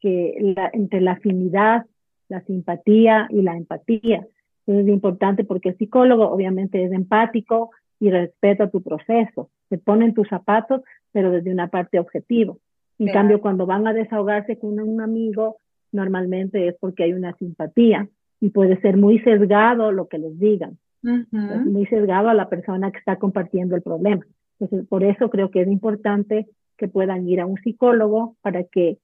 que 0.00 0.36
la, 0.56 0.68
entre 0.72 1.00
la 1.00 1.12
afinidad, 1.12 1.86
la 2.28 2.40
simpatía 2.40 3.28
y 3.30 3.42
la 3.42 3.56
empatía, 3.56 4.26
es 4.66 4.88
importante 4.88 5.44
porque 5.44 5.70
el 5.70 5.78
psicólogo 5.78 6.28
obviamente 6.28 6.82
es 6.82 6.92
empático 6.92 7.70
y 8.00 8.10
respeta 8.10 8.70
tu 8.70 8.82
proceso. 8.82 9.50
Se 9.68 9.78
pone 9.78 10.06
en 10.06 10.14
tus 10.14 10.28
zapatos, 10.28 10.82
pero 11.12 11.30
desde 11.30 11.52
una 11.52 11.68
parte 11.68 11.98
objetiva. 11.98 12.54
En 12.98 13.12
cambio, 13.12 13.40
cuando 13.40 13.64
van 13.64 13.86
a 13.86 13.92
desahogarse 13.92 14.58
con 14.58 14.80
un 14.80 15.00
amigo, 15.00 15.58
normalmente 15.92 16.68
es 16.68 16.76
porque 16.80 17.04
hay 17.04 17.12
una 17.12 17.32
simpatía 17.36 18.08
y 18.40 18.50
puede 18.50 18.80
ser 18.80 18.96
muy 18.96 19.20
sesgado 19.20 19.92
lo 19.92 20.08
que 20.08 20.18
les 20.18 20.38
digan. 20.38 20.78
muy 21.02 21.86
sesgado 21.86 22.28
a 22.28 22.34
la 22.34 22.48
persona 22.48 22.90
que 22.90 22.98
está 22.98 23.16
compartiendo 23.16 23.76
el 23.76 23.82
problema. 23.82 24.26
Entonces, 24.58 24.88
por 24.88 25.04
eso 25.04 25.30
creo 25.30 25.50
que 25.50 25.62
es 25.62 25.68
importante 25.68 26.48
que 26.76 26.88
puedan 26.88 27.28
ir 27.28 27.40
a 27.40 27.46
un 27.46 27.56
psicólogo 27.58 28.36
para 28.40 28.64
que 28.64 28.98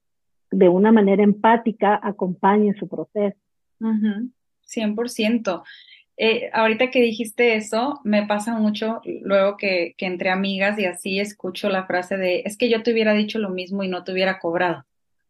de 0.51 0.69
una 0.69 0.91
manera 0.91 1.23
empática 1.23 1.99
acompañen 2.01 2.75
su 2.75 2.87
proceso. 2.87 3.37
100%. 3.79 5.63
Eh, 6.17 6.49
ahorita 6.53 6.91
que 6.91 7.01
dijiste 7.01 7.55
eso, 7.55 7.99
me 8.03 8.25
pasa 8.25 8.57
mucho 8.57 9.01
luego 9.21 9.57
que, 9.57 9.95
que, 9.97 10.05
entre 10.05 10.29
amigas 10.29 10.79
y 10.79 10.85
así 10.85 11.19
escucho 11.19 11.69
la 11.69 11.85
frase 11.85 12.15
de, 12.17 12.43
es 12.45 12.57
que 12.57 12.69
yo 12.69 12.83
te 12.83 12.93
hubiera 12.93 13.13
dicho 13.13 13.37
lo 13.37 13.49
mismo 13.49 13.83
y 13.83 13.89
no 13.89 14.03
te 14.03 14.13
hubiera 14.13 14.39
cobrado. 14.39 14.85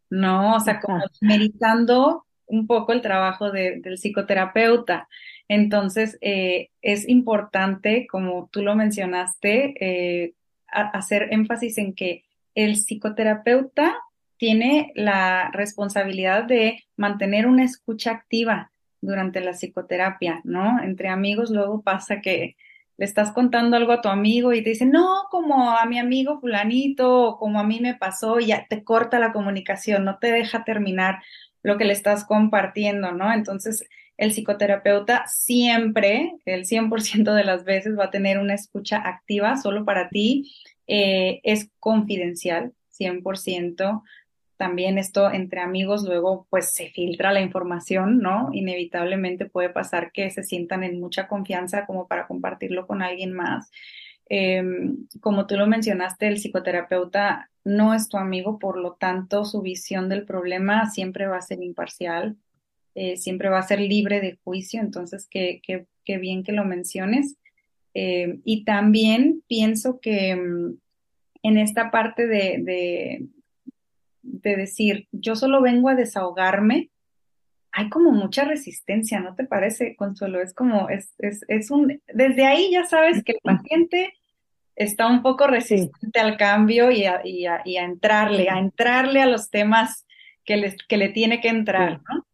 No, 0.09 0.55
o 0.55 0.59
sea, 0.59 0.79
como 0.79 1.01
meditando 1.21 2.25
un 2.47 2.67
poco 2.67 2.93
el 2.93 3.01
trabajo 3.01 3.51
de, 3.51 3.79
del 3.81 3.97
psicoterapeuta. 3.97 5.07
Entonces, 5.47 6.17
eh, 6.21 6.69
es 6.81 7.07
importante, 7.07 8.07
como 8.07 8.49
tú 8.51 8.61
lo 8.61 8.75
mencionaste, 8.75 9.73
eh, 9.79 10.33
hacer 10.67 11.29
énfasis 11.31 11.77
en 11.77 11.93
que 11.93 12.23
el 12.55 12.75
psicoterapeuta 12.75 13.95
tiene 14.37 14.91
la 14.95 15.49
responsabilidad 15.51 16.43
de 16.43 16.83
mantener 16.97 17.47
una 17.47 17.63
escucha 17.63 18.11
activa, 18.11 18.71
durante 19.05 19.41
la 19.41 19.51
psicoterapia, 19.51 20.41
¿no? 20.43 20.81
Entre 20.83 21.09
amigos 21.09 21.49
luego 21.51 21.81
pasa 21.81 22.21
que 22.21 22.55
le 22.97 23.05
estás 23.05 23.31
contando 23.31 23.75
algo 23.77 23.91
a 23.91 24.01
tu 24.01 24.09
amigo 24.09 24.53
y 24.53 24.63
te 24.63 24.69
dice, 24.69 24.85
no, 24.85 25.23
como 25.29 25.71
a 25.71 25.85
mi 25.85 25.99
amigo 25.99 26.39
fulanito, 26.39 27.23
o 27.23 27.37
como 27.37 27.59
a 27.59 27.63
mí 27.63 27.79
me 27.81 27.95
pasó, 27.95 28.39
y 28.39 28.47
ya 28.47 28.67
te 28.69 28.83
corta 28.83 29.19
la 29.19 29.33
comunicación, 29.33 30.05
no 30.05 30.17
te 30.17 30.31
deja 30.31 30.63
terminar 30.63 31.21
lo 31.61 31.77
que 31.77 31.85
le 31.85 31.93
estás 31.93 32.25
compartiendo, 32.25 33.11
¿no? 33.11 33.33
Entonces, 33.33 33.85
el 34.17 34.31
psicoterapeuta 34.31 35.25
siempre, 35.27 36.35
el 36.45 36.65
100% 36.65 37.33
de 37.33 37.43
las 37.43 37.65
veces, 37.65 37.97
va 37.97 38.05
a 38.05 38.11
tener 38.11 38.39
una 38.39 38.53
escucha 38.53 38.97
activa 38.97 39.57
solo 39.57 39.83
para 39.83 40.09
ti, 40.09 40.53
eh, 40.87 41.41
es 41.43 41.69
confidencial, 41.79 42.73
100%, 42.97 44.03
también 44.57 44.97
esto 44.97 45.31
entre 45.31 45.61
amigos 45.61 46.03
luego 46.03 46.47
pues 46.49 46.73
se 46.73 46.89
filtra 46.89 47.33
la 47.33 47.41
información, 47.41 48.19
¿no? 48.19 48.49
Inevitablemente 48.53 49.45
puede 49.45 49.69
pasar 49.69 50.11
que 50.11 50.29
se 50.29 50.43
sientan 50.43 50.83
en 50.83 50.99
mucha 50.99 51.27
confianza 51.27 51.85
como 51.85 52.07
para 52.07 52.27
compartirlo 52.27 52.87
con 52.87 53.01
alguien 53.01 53.33
más. 53.33 53.69
Em, 54.29 55.07
como 55.21 55.45
tú 55.47 55.57
lo 55.57 55.67
mencionaste, 55.67 56.27
el 56.27 56.37
psicoterapeuta 56.37 57.49
no 57.63 57.93
es 57.93 58.09
tu 58.09 58.17
amigo, 58.17 58.59
por 58.59 58.77
lo 58.77 58.93
tanto 58.93 59.45
su 59.45 59.61
visión 59.61 60.09
del 60.09 60.25
problema 60.25 60.89
siempre 60.89 61.27
va 61.27 61.37
a 61.37 61.41
ser 61.41 61.61
imparcial. 61.63 62.37
eh, 62.95 63.17
siempre 63.17 63.49
va 63.49 63.59
a 63.59 63.63
ser 63.63 63.81
libre 63.81 64.21
de 64.21 64.39
juicio, 64.43 64.79
entonces 64.79 65.27
qué, 65.29 65.59
qué, 65.63 65.85
qué 66.05 66.17
bien 66.17 66.43
que 66.43 66.53
lo 66.53 66.63
menciones. 66.65 67.35
Eh, 67.93 68.39
y 68.45 68.65
también 68.65 69.43
pienso 69.47 69.99
que 69.99 70.35
mm, 70.35 70.77
en 71.43 71.57
esta 71.57 71.91
parte 71.91 72.27
de, 72.27 73.27
de 74.25 74.55
decir, 74.55 75.07
yo 75.11 75.35
solo 75.35 75.61
vengo 75.61 75.89
a 75.89 75.95
desahogarme, 75.95 76.89
hay 77.71 77.89
como 77.89 78.11
mucha 78.11 78.45
resistencia, 78.45 79.19
¿no 79.19 79.35
te 79.35 79.45
parece, 79.45 79.95
Consuelo? 79.95 80.41
Es 80.41 80.53
como, 80.53 80.89
es, 80.89 81.13
es, 81.19 81.43
es 81.47 81.71
un, 81.71 82.01
desde 82.13 82.45
ahí 82.45 82.71
ya 82.71 82.85
sabes 82.85 83.23
que 83.23 83.33
el 83.33 83.39
paciente 83.43 84.13
está 84.75 85.07
un 85.07 85.21
poco 85.21 85.47
resistente 85.47 86.19
al 86.19 86.37
cambio 86.37 86.91
y 86.91 87.05
a, 87.05 87.21
y, 87.25 87.45
a, 87.45 87.61
y 87.65 87.77
a, 87.77 87.83
entrarle, 87.83 88.49
a 88.49 88.59
entrarle 88.59 89.21
a 89.21 89.25
los 89.25 89.49
temas 89.49 90.05
que, 90.45 90.57
les, 90.57 90.75
que 90.87 90.97
le 90.97 91.09
tiene 91.09 91.41
que 91.41 91.49
entrar, 91.49 92.01
¿no? 92.09 92.25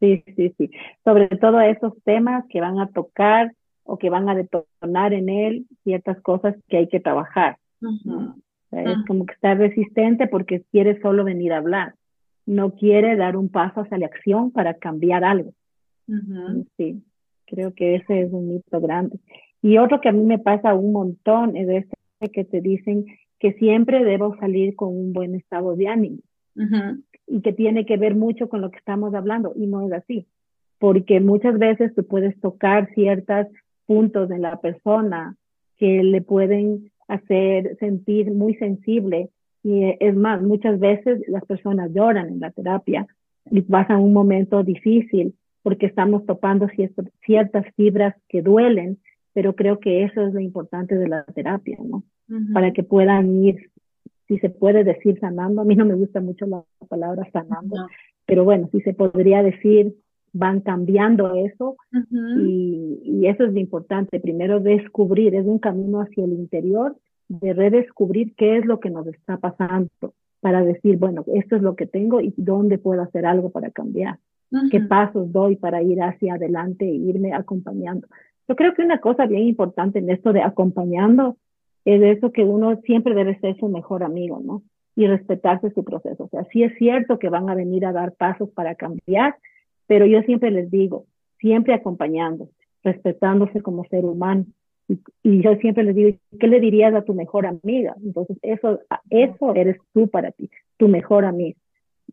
Sí, 0.00 0.22
sí, 0.36 0.54
sí. 0.58 0.70
Sobre 1.04 1.28
todo 1.28 1.60
esos 1.60 1.94
temas 2.04 2.44
que 2.48 2.60
van 2.60 2.78
a 2.78 2.88
tocar 2.88 3.52
o 3.84 3.98
que 3.98 4.10
van 4.10 4.28
a 4.28 4.34
detonar 4.34 5.12
en 5.12 5.28
él 5.28 5.66
ciertas 5.84 6.20
cosas 6.20 6.56
que 6.68 6.78
hay 6.78 6.88
que 6.88 7.00
trabajar. 7.00 7.58
Uh 7.80 7.86
-huh. 7.86 8.42
Sea, 8.74 8.84
-huh. 8.84 9.00
Es 9.00 9.06
como 9.06 9.26
que 9.26 9.34
está 9.34 9.54
resistente 9.54 10.26
porque 10.26 10.62
quiere 10.70 11.00
solo 11.00 11.24
venir 11.24 11.52
a 11.52 11.58
hablar. 11.58 11.94
No 12.46 12.74
quiere 12.74 13.16
dar 13.16 13.36
un 13.36 13.48
paso 13.48 13.80
hacia 13.80 13.98
la 13.98 14.06
acción 14.06 14.50
para 14.50 14.74
cambiar 14.74 15.24
algo. 15.24 15.52
Uh 16.08 16.12
-huh. 16.14 16.66
Sí, 16.76 17.02
creo 17.46 17.72
que 17.72 17.96
ese 17.96 18.22
es 18.22 18.32
un 18.32 18.48
mito 18.48 18.80
grande. 18.80 19.18
Y 19.62 19.78
otro 19.78 20.00
que 20.00 20.10
a 20.10 20.12
mí 20.12 20.24
me 20.24 20.38
pasa 20.38 20.74
un 20.74 20.92
montón 20.92 21.56
es 21.56 21.68
este 21.68 22.30
que 22.32 22.44
te 22.44 22.60
dicen 22.60 23.06
que 23.38 23.52
siempre 23.54 24.04
debo 24.04 24.36
salir 24.36 24.74
con 24.76 24.88
un 24.88 25.12
buen 25.12 25.34
estado 25.34 25.74
de 25.76 25.88
ánimo. 25.88 26.18
Uh 26.56 26.62
-huh. 26.62 27.02
Y 27.26 27.40
que 27.40 27.52
tiene 27.52 27.86
que 27.86 27.96
ver 27.96 28.14
mucho 28.14 28.48
con 28.48 28.60
lo 28.60 28.70
que 28.70 28.78
estamos 28.78 29.14
hablando. 29.14 29.52
Y 29.56 29.66
no 29.66 29.86
es 29.86 29.92
así. 29.92 30.26
Porque 30.78 31.20
muchas 31.20 31.58
veces 31.58 31.94
tú 31.94 32.04
puedes 32.04 32.38
tocar 32.40 32.92
ciertos 32.94 33.46
puntos 33.86 34.30
en 34.30 34.42
la 34.42 34.60
persona 34.60 35.36
que 35.76 36.02
le 36.02 36.20
pueden 36.20 36.90
hacer 37.08 37.76
sentir 37.78 38.30
muy 38.30 38.54
sensible. 38.54 39.30
Y 39.62 39.96
es 40.00 40.14
más, 40.14 40.42
muchas 40.42 40.78
veces 40.78 41.22
las 41.28 41.44
personas 41.44 41.90
lloran 41.92 42.28
en 42.28 42.40
la 42.40 42.50
terapia 42.50 43.06
y 43.50 43.62
pasan 43.62 44.00
un 44.00 44.12
momento 44.12 44.62
difícil 44.62 45.34
porque 45.62 45.86
estamos 45.86 46.26
topando 46.26 46.68
ciertas 47.24 47.64
fibras 47.74 48.14
que 48.28 48.42
duelen 48.42 48.98
pero 49.34 49.54
creo 49.54 49.80
que 49.80 50.04
eso 50.04 50.22
es 50.22 50.32
lo 50.32 50.40
importante 50.40 50.96
de 50.96 51.08
la 51.08 51.24
terapia, 51.24 51.76
¿no? 51.84 52.04
Uh 52.28 52.34
-huh. 52.34 52.52
Para 52.54 52.72
que 52.72 52.82
puedan 52.82 53.44
ir, 53.44 53.70
si 54.28 54.38
se 54.38 54.48
puede 54.48 54.84
decir 54.84 55.18
sanando, 55.18 55.60
a 55.60 55.64
mí 55.64 55.74
no 55.74 55.84
me 55.84 55.96
gusta 55.96 56.20
mucho 56.20 56.46
la 56.46 56.62
palabra 56.88 57.28
sanando, 57.32 57.88
pero 58.24 58.44
bueno, 58.44 58.68
si 58.72 58.80
se 58.80 58.94
podría 58.94 59.42
decir, 59.42 59.94
van 60.34 60.60
cambiando 60.60 61.34
eso 61.34 61.76
uh 61.92 61.96
-huh. 61.96 62.46
y, 62.46 63.00
y, 63.02 63.26
eso 63.26 63.44
es 63.44 63.54
lo 63.54 63.60
importante, 63.60 64.20
primero 64.20 64.60
descubrir, 64.60 65.34
es 65.34 65.46
un 65.46 65.58
camino 65.58 66.00
hacia 66.00 66.24
el 66.24 66.32
interior, 66.32 66.96
de 67.28 67.54
redescubrir 67.54 68.34
qué 68.36 68.58
es 68.58 68.66
lo 68.66 68.80
que 68.80 68.90
nos 68.90 69.06
está 69.06 69.38
pasando, 69.38 69.88
para 70.40 70.62
decir, 70.62 70.98
bueno, 70.98 71.24
esto 71.32 71.56
es 71.56 71.62
lo 71.62 71.74
que 71.74 71.86
tengo 71.86 72.20
y 72.20 72.34
dónde 72.36 72.76
puedo 72.76 73.00
hacer 73.00 73.24
algo 73.24 73.48
para 73.48 73.70
cambiar, 73.70 74.18
qué 74.70 74.80
pasos 74.80 75.32
doy 75.32 75.56
para 75.56 75.82
ir 75.82 76.02
hacia 76.02 76.34
adelante 76.34 76.84
e 76.84 76.94
irme 76.94 77.32
acompañando 77.32 78.06
yo 78.48 78.56
creo 78.56 78.74
que 78.74 78.82
una 78.82 79.00
cosa 79.00 79.26
bien 79.26 79.46
importante 79.46 79.98
en 79.98 80.10
esto 80.10 80.32
de 80.32 80.42
acompañando 80.42 81.36
es 81.84 82.02
eso 82.16 82.32
que 82.32 82.44
uno 82.44 82.76
siempre 82.82 83.14
debe 83.14 83.38
ser 83.40 83.56
su 83.58 83.68
mejor 83.68 84.02
amigo, 84.02 84.40
¿no? 84.42 84.62
Y 84.96 85.06
respetarse 85.06 85.70
su 85.70 85.84
proceso. 85.84 86.24
O 86.24 86.28
sea, 86.28 86.44
sí 86.52 86.62
es 86.62 86.72
cierto 86.78 87.18
que 87.18 87.28
van 87.28 87.48
a 87.50 87.54
venir 87.54 87.84
a 87.84 87.92
dar 87.92 88.12
pasos 88.12 88.50
para 88.50 88.74
cambiar, 88.74 89.36
pero 89.86 90.06
yo 90.06 90.22
siempre 90.22 90.50
les 90.50 90.70
digo, 90.70 91.06
siempre 91.38 91.74
acompañando, 91.74 92.48
respetándose 92.82 93.60
como 93.60 93.84
ser 93.84 94.04
humano. 94.04 94.46
Y, 94.88 94.98
y, 95.22 95.42
yo 95.42 95.54
siempre 95.56 95.84
les 95.84 95.94
digo, 95.94 96.18
¿qué 96.38 96.46
le 96.46 96.60
dirías 96.60 96.94
a 96.94 97.02
tu 97.02 97.14
mejor 97.14 97.46
amiga? 97.46 97.94
Entonces, 98.04 98.36
eso, 98.42 98.80
eso 99.08 99.54
eres 99.54 99.78
tú 99.94 100.08
para 100.08 100.30
ti, 100.30 100.50
tu 100.76 100.88
mejor 100.88 101.24
amiga. 101.24 101.58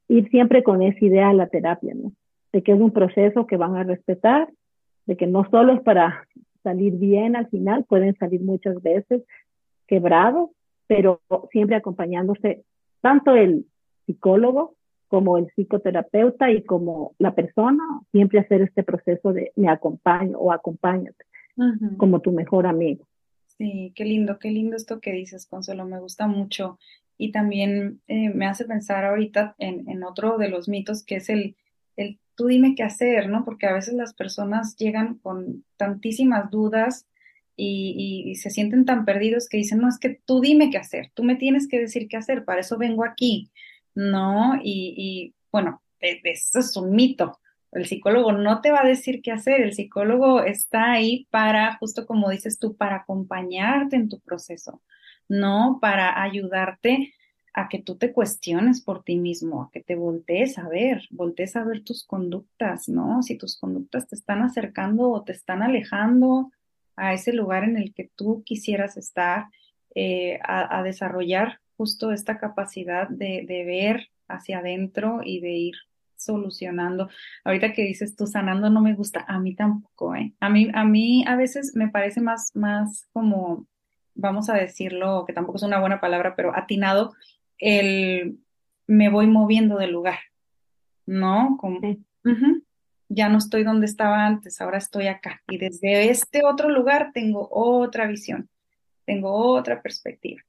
Ir 0.07 0.29
siempre 0.29 0.63
con 0.63 0.81
esa 0.81 1.03
idea 1.03 1.29
a 1.29 1.33
la 1.33 1.47
terapia, 1.47 1.93
¿no? 1.95 2.13
De 2.53 2.61
que 2.63 2.71
es 2.71 2.79
un 2.79 2.91
proceso 2.91 3.45
que 3.45 3.57
van 3.57 3.75
a 3.75 3.83
respetar 3.83 4.49
de 5.05 5.17
que 5.17 5.27
no 5.27 5.49
solo 5.49 5.73
es 5.73 5.81
para 5.81 6.25
salir 6.63 6.93
bien 6.93 7.35
al 7.35 7.47
final, 7.47 7.85
pueden 7.85 8.15
salir 8.17 8.41
muchas 8.41 8.81
veces 8.81 9.23
quebrados, 9.87 10.49
pero 10.87 11.21
siempre 11.51 11.75
acompañándose 11.75 12.63
tanto 13.01 13.35
el 13.35 13.65
psicólogo 14.05 14.75
como 15.11 15.37
el 15.37 15.51
psicoterapeuta 15.53 16.51
y 16.51 16.63
como 16.63 17.15
la 17.19 17.35
persona, 17.35 17.83
siempre 18.13 18.39
hacer 18.39 18.61
este 18.61 18.81
proceso 18.81 19.33
de 19.33 19.51
me 19.57 19.67
acompaño 19.67 20.37
o 20.37 20.53
acompáñate 20.53 21.25
uh 21.57 21.63
-huh. 21.63 21.97
como 21.97 22.21
tu 22.21 22.31
mejor 22.31 22.65
amigo. 22.65 23.05
Sí, 23.57 23.91
qué 23.93 24.05
lindo, 24.05 24.39
qué 24.39 24.49
lindo 24.51 24.77
esto 24.77 25.01
que 25.01 25.11
dices, 25.11 25.47
Consuelo, 25.47 25.85
me 25.85 25.99
gusta 25.99 26.27
mucho. 26.27 26.79
Y 27.17 27.33
también 27.33 27.99
eh, 28.07 28.29
me 28.29 28.45
hace 28.45 28.63
pensar 28.63 29.03
ahorita 29.03 29.53
en, 29.59 29.89
en, 29.89 30.05
otro 30.05 30.37
de 30.37 30.47
los 30.47 30.69
mitos 30.69 31.03
que 31.03 31.17
es 31.17 31.29
el, 31.29 31.57
el 31.97 32.17
tú 32.35 32.47
dime 32.47 32.73
qué 32.73 32.83
hacer, 32.83 33.27
¿no? 33.27 33.43
Porque 33.43 33.67
a 33.67 33.73
veces 33.73 33.93
las 33.93 34.13
personas 34.13 34.77
llegan 34.77 35.15
con 35.15 35.65
tantísimas 35.75 36.49
dudas 36.49 37.05
y, 37.57 38.23
y, 38.25 38.31
y, 38.31 38.35
se 38.35 38.49
sienten 38.49 38.85
tan 38.85 39.03
perdidos 39.03 39.49
que 39.49 39.57
dicen, 39.57 39.79
no, 39.79 39.89
es 39.89 39.99
que 39.99 40.21
tú 40.25 40.39
dime 40.39 40.69
qué 40.69 40.77
hacer, 40.77 41.11
tú 41.13 41.25
me 41.25 41.35
tienes 41.35 41.67
que 41.67 41.79
decir 41.79 42.07
qué 42.07 42.15
hacer, 42.15 42.45
para 42.45 42.61
eso 42.61 42.77
vengo 42.77 43.03
aquí, 43.03 43.51
¿no? 43.95 44.59
Y, 44.61 45.33
bueno, 45.51 45.81
e, 45.99 46.21
eso 46.23 46.59
es 46.59 46.75
un 46.77 46.91
mito. 46.91 47.39
El 47.71 47.85
psicólogo 47.85 48.33
no 48.33 48.61
te 48.61 48.71
va 48.71 48.81
a 48.81 48.87
decir 48.87 49.21
qué 49.21 49.31
hacer, 49.31 49.61
el 49.61 49.73
psicólogo 49.73 50.43
está 50.43 50.91
ahí 50.91 51.27
para, 51.31 51.77
justo 51.77 52.05
como 52.05 52.29
dices 52.29 52.59
tú, 52.59 52.75
para 52.75 52.97
acompañarte 52.97 53.95
en 53.95 54.09
tu 54.09 54.19
proceso, 54.19 54.81
no 55.29 55.79
para 55.81 56.21
ayudarte 56.21 57.13
a 57.53 57.69
que 57.69 57.81
tú 57.81 57.97
te 57.97 58.13
cuestiones 58.13 58.81
por 58.81 59.03
ti 59.03 59.17
mismo, 59.17 59.63
a 59.63 59.71
que 59.71 59.81
te 59.81 59.95
voltees 59.95 60.57
a 60.57 60.67
ver, 60.67 61.03
voltees 61.11 61.55
a 61.55 61.63
ver 61.63 61.83
tus 61.83 62.05
conductas, 62.05 62.87
¿no? 62.87 63.23
Si 63.23 63.37
tus 63.37 63.57
conductas 63.57 64.07
te 64.07 64.15
están 64.15 64.41
acercando 64.41 65.09
o 65.09 65.23
te 65.23 65.33
están 65.33 65.61
alejando 65.61 66.51
a 66.95 67.13
ese 67.13 67.33
lugar 67.33 67.63
en 67.63 67.77
el 67.77 67.93
que 67.93 68.09
tú 68.15 68.43
quisieras 68.45 68.97
estar, 68.97 69.47
eh, 69.93 70.39
a, 70.43 70.81
desarrollar 70.83 71.59
justo 71.81 72.11
esta 72.11 72.37
capacidad 72.37 73.09
de, 73.09 73.43
de 73.47 73.65
ver 73.65 74.09
hacia 74.27 74.59
adentro 74.59 75.21
y 75.23 75.39
de 75.39 75.49
ir 75.49 75.75
solucionando. 76.15 77.09
Ahorita 77.43 77.73
que 77.73 77.81
dices 77.81 78.15
tú 78.15 78.27
sanando 78.27 78.69
no 78.69 78.81
me 78.81 78.93
gusta, 78.93 79.25
a 79.27 79.39
mí 79.39 79.55
tampoco, 79.55 80.13
¿eh? 80.15 80.31
A 80.39 80.47
mí, 80.47 80.69
a 80.75 80.83
mí 80.83 81.25
a 81.27 81.35
veces 81.35 81.75
me 81.75 81.87
parece 81.89 82.21
más, 82.21 82.55
más 82.55 83.07
como, 83.13 83.65
vamos 84.13 84.47
a 84.51 84.53
decirlo, 84.53 85.25
que 85.25 85.33
tampoco 85.33 85.57
es 85.57 85.63
una 85.63 85.79
buena 85.79 85.99
palabra, 85.99 86.35
pero 86.35 86.55
atinado, 86.55 87.15
el 87.57 88.37
me 88.85 89.09
voy 89.09 89.25
moviendo 89.25 89.79
del 89.79 89.91
lugar, 89.91 90.19
¿no? 91.07 91.57
Como, 91.59 91.79
sí. 91.79 92.05
uh 92.25 92.29
-huh, 92.29 92.63
ya 93.09 93.27
no 93.27 93.39
estoy 93.39 93.63
donde 93.63 93.87
estaba 93.87 94.27
antes, 94.27 94.61
ahora 94.61 94.77
estoy 94.77 95.07
acá. 95.07 95.41
Y 95.49 95.57
desde 95.57 96.11
este 96.11 96.45
otro 96.45 96.69
lugar 96.69 97.09
tengo 97.11 97.47
otra 97.49 98.05
visión, 98.05 98.49
tengo 99.05 99.31
otra 99.33 99.81
perspectiva, 99.81 100.41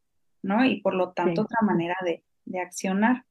¿no? 0.42 0.64
Y 0.64 0.80
por 0.80 0.94
lo 0.94 1.10
tanto 1.12 1.42
sí. 1.42 1.46
otra 1.46 1.60
manera 1.62 1.96
de, 2.04 2.22
de, 2.44 2.60
accionar. 2.60 3.24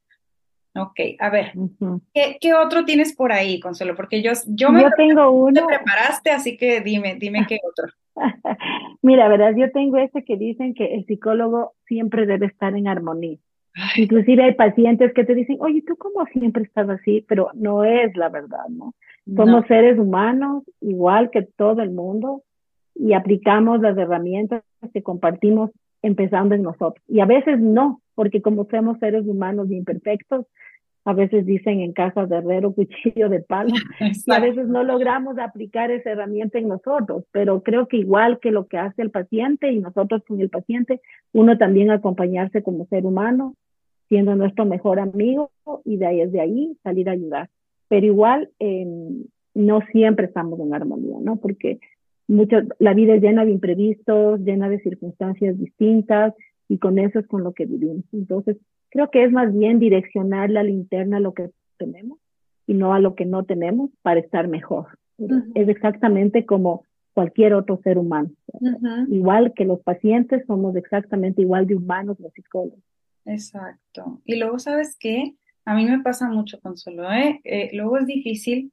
Ok, 0.74 1.00
a 1.19 1.30
ver, 1.30 1.52
uh 1.56 1.69
-huh. 1.80 2.02
¿qué, 2.13 2.38
¿qué, 2.39 2.54
otro 2.54 2.86
tienes 2.86 3.13
por 3.13 3.32
ahí, 3.34 3.60
Consuelo? 3.60 3.95
Porque 3.95 4.21
yo, 4.21 4.32
yo 4.47 4.71
me 4.71 4.84
yo 4.84 4.89
tengo 4.95 5.30
uno. 5.32 5.54
te 5.54 5.65
preparaste, 5.65 6.32
así 6.32 6.58
que 6.58 6.80
dime, 6.82 7.15
dime 7.15 7.45
qué 7.47 7.58
otro. 7.69 7.93
Mira, 9.02 9.28
verdad, 9.28 9.54
yo 9.56 9.71
tengo 9.71 9.97
este 9.97 10.24
que 10.24 10.38
dicen 10.38 10.74
que 10.74 10.95
el 10.95 11.06
psicólogo 11.06 11.74
siempre 11.88 12.26
debe 12.26 12.45
estar 12.45 12.76
en 12.76 12.88
armonía. 12.88 13.38
Ay. 13.74 14.04
Inclusive 14.04 14.43
hay 14.43 14.54
pacientes 14.54 15.13
que 15.13 15.24
te 15.24 15.36
dicen, 15.36 15.58
oye, 15.60 15.82
tú 15.86 15.95
como 15.97 16.26
siempre 16.28 16.63
estás 16.63 16.89
así, 16.89 17.26
pero 17.28 17.50
no 17.54 17.84
es 17.84 18.15
la 18.15 18.30
verdad, 18.30 18.67
¿no? 18.69 18.93
Somos 19.26 19.62
no. 19.62 19.67
seres 19.67 19.97
humanos, 20.00 20.63
igual 20.82 21.30
que 21.32 21.43
todo 21.43 21.82
el 21.82 21.91
mundo, 21.91 22.43
y 22.95 23.13
aplicamos 23.13 23.82
las 23.82 23.97
herramientas 23.97 24.63
que 24.93 25.04
compartimos 25.04 25.71
empezando 26.01 26.55
en 26.55 26.63
nosotros. 26.63 27.03
Y 27.07 27.19
a 27.19 27.25
veces 27.25 27.59
no, 27.59 28.01
porque 28.15 28.41
como 28.41 28.65
somos 28.65 28.99
seres 28.99 29.25
humanos 29.25 29.69
imperfectos, 29.71 30.45
a 31.03 31.13
veces 31.13 31.45
dicen 31.45 31.81
en 31.81 31.93
casa 31.93 32.25
de 32.25 32.37
herrero 32.37 32.73
cuchillo 32.75 33.29
de 33.29 33.41
palo, 33.41 33.73
y 33.99 34.31
a 34.31 34.39
veces 34.39 34.67
no 34.67 34.83
logramos 34.83 35.37
aplicar 35.39 35.91
esa 35.91 36.11
herramienta 36.11 36.59
en 36.59 36.67
nosotros, 36.67 37.25
pero 37.31 37.61
creo 37.63 37.87
que 37.87 37.97
igual 37.97 38.39
que 38.39 38.51
lo 38.51 38.67
que 38.67 38.77
hace 38.77 39.01
el 39.01 39.11
paciente 39.11 39.71
y 39.71 39.79
nosotros 39.79 40.23
con 40.27 40.41
el 40.41 40.49
paciente, 40.49 41.01
uno 41.33 41.57
también 41.57 41.91
acompañarse 41.91 42.61
como 42.61 42.85
ser 42.87 43.05
humano, 43.05 43.55
siendo 44.09 44.35
nuestro 44.35 44.65
mejor 44.65 44.99
amigo 44.99 45.51
y 45.85 45.97
de 45.97 46.05
ahí 46.05 46.21
es 46.21 46.31
de 46.33 46.41
ahí 46.41 46.77
salir 46.83 47.07
a 47.07 47.13
ayudar. 47.13 47.49
Pero 47.87 48.05
igual 48.05 48.49
eh, 48.59 48.85
no 49.53 49.81
siempre 49.91 50.25
estamos 50.25 50.59
en 50.59 50.73
armonía, 50.73 51.17
¿no? 51.21 51.37
Porque 51.37 51.79
mucho, 52.27 52.57
la 52.79 52.93
vida 52.93 53.15
es 53.15 53.21
llena 53.21 53.45
de 53.45 53.51
imprevistos, 53.51 54.39
llena 54.41 54.69
de 54.69 54.79
circunstancias 54.79 55.57
distintas 55.60 56.34
y 56.69 56.77
con 56.77 56.99
eso 56.99 57.19
es 57.19 57.27
con 57.27 57.43
lo 57.43 57.53
que 57.53 57.65
vivimos. 57.65 58.05
Entonces, 58.13 58.57
creo 58.89 59.10
que 59.10 59.23
es 59.23 59.31
más 59.31 59.53
bien 59.53 59.79
direccionar 59.79 60.49
la 60.49 60.63
linterna 60.63 61.17
a 61.17 61.21
lo 61.21 61.34
que 61.34 61.49
tenemos 61.77 62.19
y 62.67 62.73
no 62.73 62.93
a 62.93 62.99
lo 62.99 63.15
que 63.15 63.25
no 63.25 63.43
tenemos 63.43 63.89
para 64.01 64.19
estar 64.19 64.47
mejor. 64.47 64.88
Es 65.53 65.67
exactamente 65.67 66.45
como 66.45 66.84
cualquier 67.13 67.53
otro 67.53 67.79
ser 67.84 67.97
humano. 67.97 68.31
Igual 69.10 69.53
que 69.53 69.65
los 69.65 69.81
pacientes, 69.81 70.45
somos 70.47 70.75
exactamente 70.75 71.41
igual 71.41 71.67
de 71.67 71.75
humanos 71.75 72.19
los 72.19 72.34
psicólogos. 72.34 72.79
Exacto. 73.25 74.21
Y 74.25 74.38
luego, 74.38 74.57
¿sabes 74.57 74.95
qué? 74.99 75.36
A 75.65 75.75
mí 75.75 75.86
me 75.86 75.99
pasa 75.99 76.27
mucho, 76.27 76.60
Consuelo, 76.60 77.12
¿eh? 77.12 77.39
eh 77.43 77.69
luego 77.73 77.97
es 77.97 78.07
difícil 78.07 78.71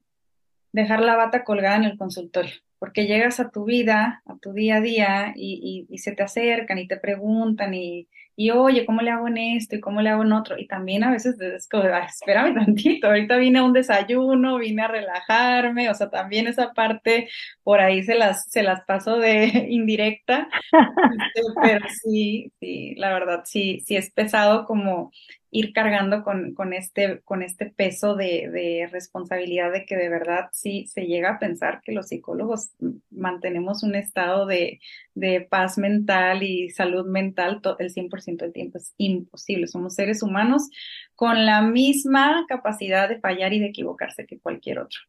dejar 0.73 1.01
la 1.01 1.17
bata 1.17 1.45
colgada 1.45 1.77
en 1.77 1.85
el 1.85 1.99
consultorio 1.99 2.55
porque 2.79 3.07
llegas 3.07 3.41
a 3.41 3.51
tu 3.51 3.65
vida, 3.65 4.23
a 4.27 4.37
tu 4.39 4.53
día 4.53 4.77
a 4.77 4.81
día 4.81 5.33
y, 5.37 5.87
y, 5.89 5.99
se 5.99 6.13
te 6.13 6.23
acercan 6.23 6.79
y 6.79 6.87
te 6.87 6.97
preguntan 6.97 7.75
y, 7.75 8.09
y, 8.37 8.51
oye, 8.51 8.87
¿cómo 8.87 9.03
le 9.03 9.11
hago 9.11 9.27
en 9.27 9.37
esto 9.37 9.75
y 9.75 9.81
cómo 9.81 10.01
le 10.01 10.11
hago 10.11 10.23
en 10.23 10.33
otro? 10.33 10.57
Y 10.57 10.69
también 10.69 11.03
a 11.03 11.11
veces 11.11 11.41
es 11.41 11.69
como, 11.69 11.85
espérame 11.85 12.55
tantito, 12.67 13.09
ahorita 13.09 13.37
vine 13.37 13.59
a 13.59 13.65
un 13.65 13.73
desayuno, 13.73 14.59
vine 14.59 14.83
a 14.83 14.89
relajarme, 14.89 15.91
o 15.91 15.95
sea, 15.95 16.09
también 16.09 16.47
esa 16.47 16.73
parte 16.73 17.29
por 17.65 17.81
ahí 17.81 18.05
se 18.05 18.15
las, 18.15 18.49
se 18.49 18.63
las 18.63 18.83
paso 18.85 19.19
de 19.19 19.47
indirecta, 19.71 20.49
este, 21.35 21.43
pero 21.61 21.87
sí, 22.05 22.53
sí, 22.61 22.95
la 22.97 23.13
verdad, 23.13 23.43
sí, 23.45 23.83
sí 23.85 23.97
es 23.97 24.13
pesado 24.13 24.67
como 24.67 25.11
ir 25.51 25.73
cargando 25.73 26.23
con, 26.25 26.55
con, 26.55 26.73
este, 26.73 27.21
con 27.25 27.43
este 27.43 27.67
peso 27.67 28.15
de, 28.17 28.51
de, 28.51 28.89
responsabilidad 28.91 29.73
de 29.73 29.87
que 29.87 29.97
de 29.97 30.09
verdad 30.09 30.49
sí 30.53 30.87
se 30.89 31.07
llega 31.07 31.31
a 31.31 31.39
pensar 31.39 31.81
que 31.83 31.93
los 31.93 32.09
psicólogos 32.09 32.73
mantenemos 33.11 33.83
un 33.83 33.95
estado 33.95 34.47
de, 34.47 34.81
de 35.15 35.41
paz 35.41 35.79
mental 35.79 36.43
y 36.43 36.69
salud 36.71 37.07
mental 37.07 37.61
el 37.79 37.95
100% 37.95 38.37
del 38.37 38.53
tiempo. 38.53 38.79
Es 38.79 38.95
imposible. 38.99 39.67
Somos 39.67 39.95
seres 39.95 40.23
humanos 40.23 40.69
con 41.15 41.47
la 41.47 41.63
misma 41.63 42.45
capacidad 42.47 43.09
de 43.09 43.21
fallar 43.21 43.53
y 43.55 43.61
de 43.61 43.67
equivocarse 43.67 44.27
que 44.27 44.39
cualquier 44.39 44.81
otro. 44.81 45.01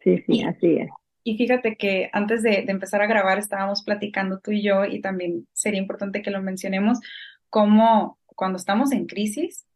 Sí, 0.00 0.22
sí, 0.26 0.42
así 0.42 0.76
es. 0.76 0.90
Y 1.26 1.38
fíjate 1.38 1.76
que 1.76 2.10
antes 2.12 2.42
de, 2.42 2.64
de 2.66 2.72
empezar 2.72 3.00
a 3.00 3.06
grabar 3.06 3.38
estábamos 3.38 3.82
platicando 3.82 4.40
tú 4.40 4.50
y 4.50 4.62
yo 4.62 4.84
y 4.84 5.00
también 5.00 5.46
sería 5.54 5.80
importante 5.80 6.20
que 6.20 6.30
lo 6.30 6.42
mencionemos, 6.42 6.98
cómo 7.48 8.18
cuando 8.34 8.56
estamos 8.56 8.92
en 8.92 9.06
crisis, 9.06 9.66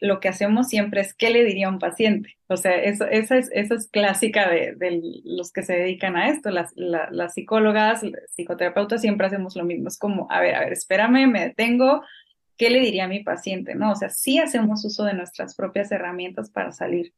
lo 0.00 0.20
que 0.20 0.28
hacemos 0.28 0.68
siempre 0.68 1.00
es 1.00 1.14
qué 1.14 1.30
le 1.30 1.44
diría 1.44 1.68
un 1.68 1.78
paciente. 1.78 2.36
O 2.48 2.56
sea, 2.56 2.74
eso, 2.76 3.06
esa, 3.06 3.38
es, 3.38 3.50
esa 3.52 3.74
es 3.74 3.88
clásica 3.88 4.48
de, 4.50 5.22
los 5.24 5.52
que 5.52 5.62
se 5.62 5.74
dedican 5.74 6.16
a 6.16 6.28
esto. 6.28 6.50
Las, 6.50 6.72
las 6.76 7.34
psicólogas, 7.34 8.02
psicoterapeutas 8.34 9.00
siempre 9.00 9.26
hacemos 9.26 9.56
lo 9.56 9.64
mismo. 9.64 9.88
Es 9.88 9.98
como, 9.98 10.26
a 10.30 10.40
ver, 10.40 10.54
a 10.54 10.60
ver, 10.60 10.72
espérame, 10.72 11.26
me 11.26 11.40
detengo. 11.40 12.02
¿Qué 12.58 12.70
le 12.70 12.80
diría 12.80 13.04
a 13.04 13.08
mi 13.08 13.22
paciente? 13.22 13.74
No, 13.74 13.92
o 13.92 13.96
sea, 13.96 14.10
sí 14.10 14.38
hacemos 14.38 14.84
uso 14.84 15.04
de 15.04 15.14
nuestras 15.14 15.54
propias 15.54 15.90
herramientas 15.92 16.50
para 16.50 16.72
salir 16.72 17.12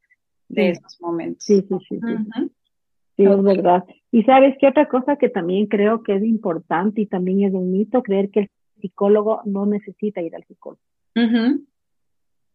de 0.48 0.70
esos 0.70 1.00
momentos. 1.00 1.44
Sí, 1.44 1.64
sí, 1.68 1.76
sí. 1.88 2.00
Sí, 3.16 3.24
es 3.24 3.42
verdad. 3.42 3.84
Y 4.12 4.22
sabes 4.22 4.56
qué 4.60 4.68
otra 4.68 4.88
cosa 4.88 5.16
que 5.16 5.28
también 5.28 5.66
creo 5.66 6.02
que 6.04 6.14
es 6.14 6.22
importante 6.22 7.00
y 7.00 7.06
también 7.06 7.42
es 7.42 7.52
un 7.52 7.72
mito, 7.72 8.02
creer 8.02 8.30
que 8.30 8.40
el 8.40 8.50
psicólogo 8.78 9.42
no 9.44 9.66
necesita 9.66 10.22
ir 10.22 10.34
al 10.34 10.44
psicólogo. 10.44 10.80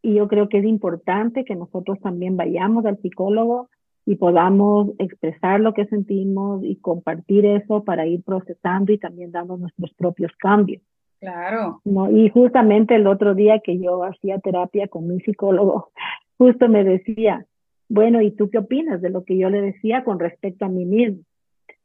Y 0.02 0.16
yo 0.16 0.28
creo 0.28 0.50
que 0.50 0.60
es 0.60 0.66
importante 0.66 1.46
que 1.46 1.56
nosotros 1.56 2.00
también 2.02 2.38
vayamos 2.38 2.86
al 2.86 2.98
psicólogo 3.02 3.70
y 4.06 4.16
podamos 4.16 4.90
expresar 5.00 5.62
lo 5.62 5.74
que 5.74 5.86
sentimos 5.86 6.64
y 6.64 6.76
compartir 6.76 7.46
eso 7.46 7.84
para 7.84 8.06
ir 8.06 8.22
procesando 8.24 8.92
y 8.92 8.98
también 8.98 9.32
dando 9.32 9.58
nuestros 9.58 9.94
propios 9.94 10.32
cambios. 10.38 10.82
Claro. 11.20 11.82
¿no? 11.86 12.12
Y 12.12 12.30
justamente 12.30 12.96
el 12.96 13.08
otro 13.08 13.34
día 13.34 13.60
que 13.60 13.80
yo 13.80 14.04
hacía 14.04 14.40
terapia 14.40 14.90
con 14.90 15.08
mi 15.08 15.22
psicólogo, 15.22 15.90
justo 16.38 16.68
me 16.68 16.84
decía, 16.84 17.46
bueno, 17.88 18.22
¿y 18.22 18.32
tú 18.32 18.50
qué 18.50 18.58
opinas 18.58 19.02
de 19.02 19.10
lo 19.10 19.24
que 19.24 19.38
yo 19.38 19.50
le 19.50 19.62
decía 19.62 20.04
con 20.04 20.20
respecto 20.20 20.66
a 20.66 20.70
mí 20.70 20.84
mismo? 20.84 21.24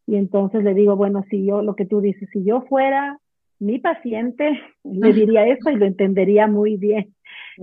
Y 0.06 0.16
entonces 0.16 0.64
le 0.64 0.74
digo, 0.74 0.96
bueno, 0.96 1.22
si 1.30 1.46
yo, 1.46 1.62
lo 1.62 1.76
que 1.76 1.84
tú 1.84 2.00
dices, 2.00 2.28
si 2.32 2.42
yo 2.42 2.62
fuera 2.62 3.20
mi 3.58 3.78
paciente 3.78 4.60
le 4.84 5.12
diría 5.12 5.46
eso 5.46 5.70
y 5.70 5.76
lo 5.76 5.86
entendería 5.86 6.46
muy 6.46 6.76
bien. 6.76 7.14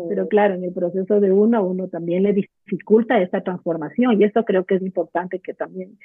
Pero 0.09 0.27
claro, 0.27 0.55
en 0.55 0.63
el 0.63 0.73
proceso 0.73 1.21
de 1.21 1.31
uno, 1.31 1.63
uno 1.63 1.87
también 1.87 2.23
le 2.23 2.33
dificulta 2.33 3.21
esta 3.21 3.41
transformación 3.41 4.19
y 4.19 4.25
esto 4.25 4.43
creo 4.43 4.65
que 4.65 4.75
es 4.75 4.81
importante 4.81 5.39
que 5.39 5.53
también 5.53 5.97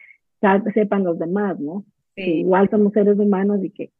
sepan 0.74 1.04
los 1.04 1.18
demás, 1.18 1.58
¿no? 1.58 1.84
igual 2.16 2.68
somos 2.68 2.92
seres 2.92 3.18
humanos 3.18 3.60
y 3.64 3.70
que 3.70 3.90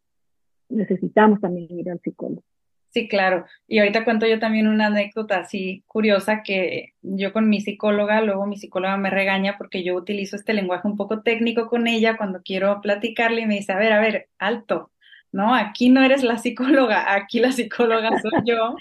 necesitamos 0.68 1.40
también 1.40 1.78
ir 1.78 1.90
al 1.90 2.00
psicólogo. 2.00 2.42
Sí, 2.90 3.08
claro. 3.08 3.46
Y 3.68 3.78
ahorita 3.78 4.04
cuento 4.04 4.26
yo 4.26 4.40
también 4.40 4.66
una 4.66 4.88
anécdota 4.88 5.38
así 5.38 5.84
curiosa 5.86 6.42
que 6.42 6.92
yo 7.02 7.32
con 7.32 7.48
mi 7.48 7.60
psicóloga, 7.60 8.20
luego 8.20 8.46
mi 8.46 8.56
psicóloga 8.56 8.96
me 8.96 9.10
regaña 9.10 9.56
porque 9.56 9.84
yo 9.84 9.94
utilizo 9.94 10.34
este 10.34 10.54
lenguaje 10.54 10.88
un 10.88 10.96
poco 10.96 11.22
técnico 11.22 11.68
con 11.68 11.86
ella 11.86 12.16
cuando 12.16 12.42
quiero 12.42 12.80
platicarle 12.80 13.42
y 13.42 13.46
me 13.46 13.54
dice, 13.54 13.72
a 13.72 13.78
ver, 13.78 13.92
a 13.92 14.00
ver, 14.00 14.28
alto, 14.38 14.90
¿no? 15.32 15.54
Aquí 15.54 15.88
no 15.90 16.02
eres 16.02 16.22
la 16.22 16.38
psicóloga, 16.38 17.14
aquí 17.14 17.40
la 17.40 17.52
psicóloga 17.52 18.10
soy 18.20 18.32
yo. 18.44 18.76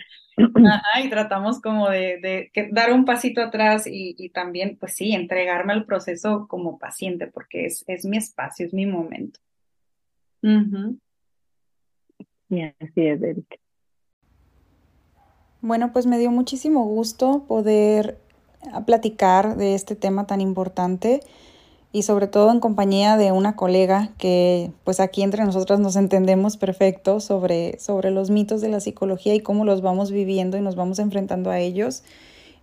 y 1.03 1.09
tratamos 1.09 1.59
como 1.62 1.89
de, 1.89 2.51
dar 2.71 2.93
un 2.93 3.05
pasito 3.05 3.41
atrás 3.41 3.83
y, 3.85 4.29
también, 4.29 4.77
pues 4.79 4.95
sí, 4.95 5.12
entregarme 5.12 5.73
al 5.73 5.85
proceso 5.85 6.47
como 6.47 6.79
paciente, 6.79 7.27
porque 7.27 7.65
es, 7.65 8.05
mi 8.05 8.17
espacio, 8.17 8.65
es 8.65 8.73
mi 8.73 8.85
momento. 8.85 9.39
Bueno, 15.62 15.91
pues 15.91 16.05
me 16.05 16.17
dio 16.17 16.31
muchísimo 16.31 16.85
gusto 16.85 17.43
poder 17.47 18.17
platicar 18.85 19.57
de 19.57 19.75
este 19.75 19.95
tema 19.95 20.25
tan 20.25 20.41
importante 20.41 21.19
y 21.91 22.04
sobre 22.04 22.28
todo 22.28 22.52
en 22.52 22.60
compañía 22.60 23.17
de 23.17 23.32
una 23.32 23.56
colega 23.56 24.10
que 24.17 24.71
pues 24.84 24.99
aquí 24.99 25.23
entre 25.23 25.43
nosotras 25.43 25.80
nos 25.80 25.95
entendemos 25.95 26.56
perfecto 26.56 27.19
sobre, 27.19 27.80
sobre 27.80 28.12
los 28.12 28.30
mitos 28.30 28.62
de 28.62 28.69
la 28.69 28.80
psicología 28.80 29.34
y 29.34 29.39
cómo 29.39 29.65
los 29.65 29.82
vamos 29.82 30.12
viviendo 30.12 30.58
y 30.58 30.62
nos 30.62 30.75
vamos 30.75 30.99
enfrentando 30.99 31.49
a 31.49 31.60
ellos. 31.60 32.04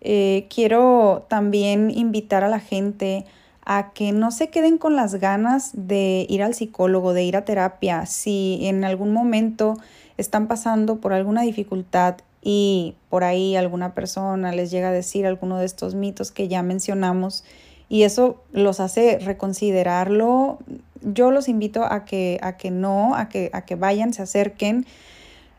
Eh, 0.01 0.47
quiero 0.55 1.27
también 1.29 1.91
invitar 1.91 2.45
a 2.45 2.49
la 2.49 2.61
gente 2.61 3.25
a 3.65 3.91
que 3.93 4.13
no 4.13 4.31
se 4.31 4.49
queden 4.49 4.79
con 4.79 4.95
las 4.95 5.17
ganas 5.17 5.73
de 5.75 6.25
ir 6.29 6.45
al 6.45 6.55
psicólogo, 6.55 7.13
de 7.13 7.25
ir 7.25 7.37
a 7.37 7.45
terapia. 7.45 8.07
Si 8.07 8.61
en 8.63 8.85
algún 8.85 9.13
momento 9.13 9.77
están 10.17 10.47
pasando 10.47 11.01
por 11.01 11.13
alguna 11.13 11.43
dificultad 11.43 12.19
y 12.43 12.95
por 13.11 13.25
ahí 13.25 13.57
alguna 13.57 13.93
persona 13.93 14.53
les 14.53 14.71
llega 14.71 14.91
a 14.91 14.93
decir 14.93 15.27
alguno 15.27 15.59
de 15.59 15.67
estos 15.67 15.97
mitos 15.97 16.31
que 16.31 16.47
ya 16.47 16.63
mencionamos, 16.63 17.43
y 17.89 18.03
eso 18.03 18.43
los 18.53 18.81
hace 18.81 19.19
reconsiderarlo. 19.19 20.59
Yo 21.03 21.31
los 21.31 21.49
invito 21.49 21.85
a 21.85 22.05
que, 22.05 22.39
a 22.43 22.57
que 22.57 22.71
no, 22.71 23.15
a 23.15 23.29
que, 23.29 23.51
a 23.53 23.63
que 23.63 23.77
vayan, 23.77 24.13
se 24.13 24.23
acerquen. 24.23 24.87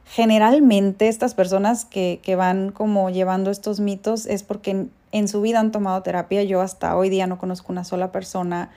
Generalmente 0.06 1.08
estas 1.08 1.34
personas 1.34 1.86
que, 1.86 2.20
que 2.24 2.36
van 2.36 2.72
como 2.72 3.10
llevando 3.10 3.52
estos 3.52 3.80
mitos 3.80 4.26
es 4.26 4.44
porque 4.44 4.88
en, 5.12 5.28
su 5.28 5.42
vida 5.42 5.60
han 5.60 5.72
tomado 5.72 6.02
terapia. 6.02 6.44
Yo 6.44 6.62
hasta 6.62 6.96
hoy 6.98 7.10
día 7.10 7.28
no 7.28 7.38
conozco 7.38 7.72
una 7.72 7.84
sola 7.84 8.12
persona 8.12 8.70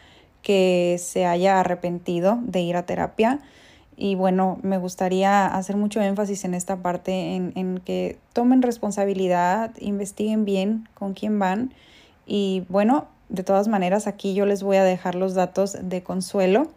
que 0.42 0.96
se 0.98 1.26
haya 1.26 1.60
arrepentido 1.60 2.38
de 2.42 2.60
ir 2.60 2.76
a 2.76 2.86
terapia. 2.86 3.40
Y 3.96 4.14
bueno, 4.14 4.58
me 4.62 4.78
gustaría 4.78 5.46
hacer 5.46 5.76
mucho 5.76 6.00
énfasis 6.00 6.44
en 6.44 6.54
esta 6.54 6.76
parte, 6.76 7.34
en, 7.34 7.52
en, 7.54 7.78
que 7.78 8.18
tomen 8.32 8.62
responsabilidad, 8.62 9.72
investiguen 9.78 10.44
bien 10.44 10.88
con 10.94 11.12
quién 11.12 11.38
van. 11.38 11.74
Y 12.26 12.64
bueno, 12.68 13.08
de 13.30 13.44
todas 13.44 13.68
maneras, 13.68 14.06
aquí 14.06 14.34
yo 14.34 14.44
les 14.44 14.62
voy 14.62 14.76
a 14.76 14.84
dejar 14.84 15.14
los 15.14 15.34
datos 15.34 15.76
de 15.80 16.02
Consuelo 16.02 16.68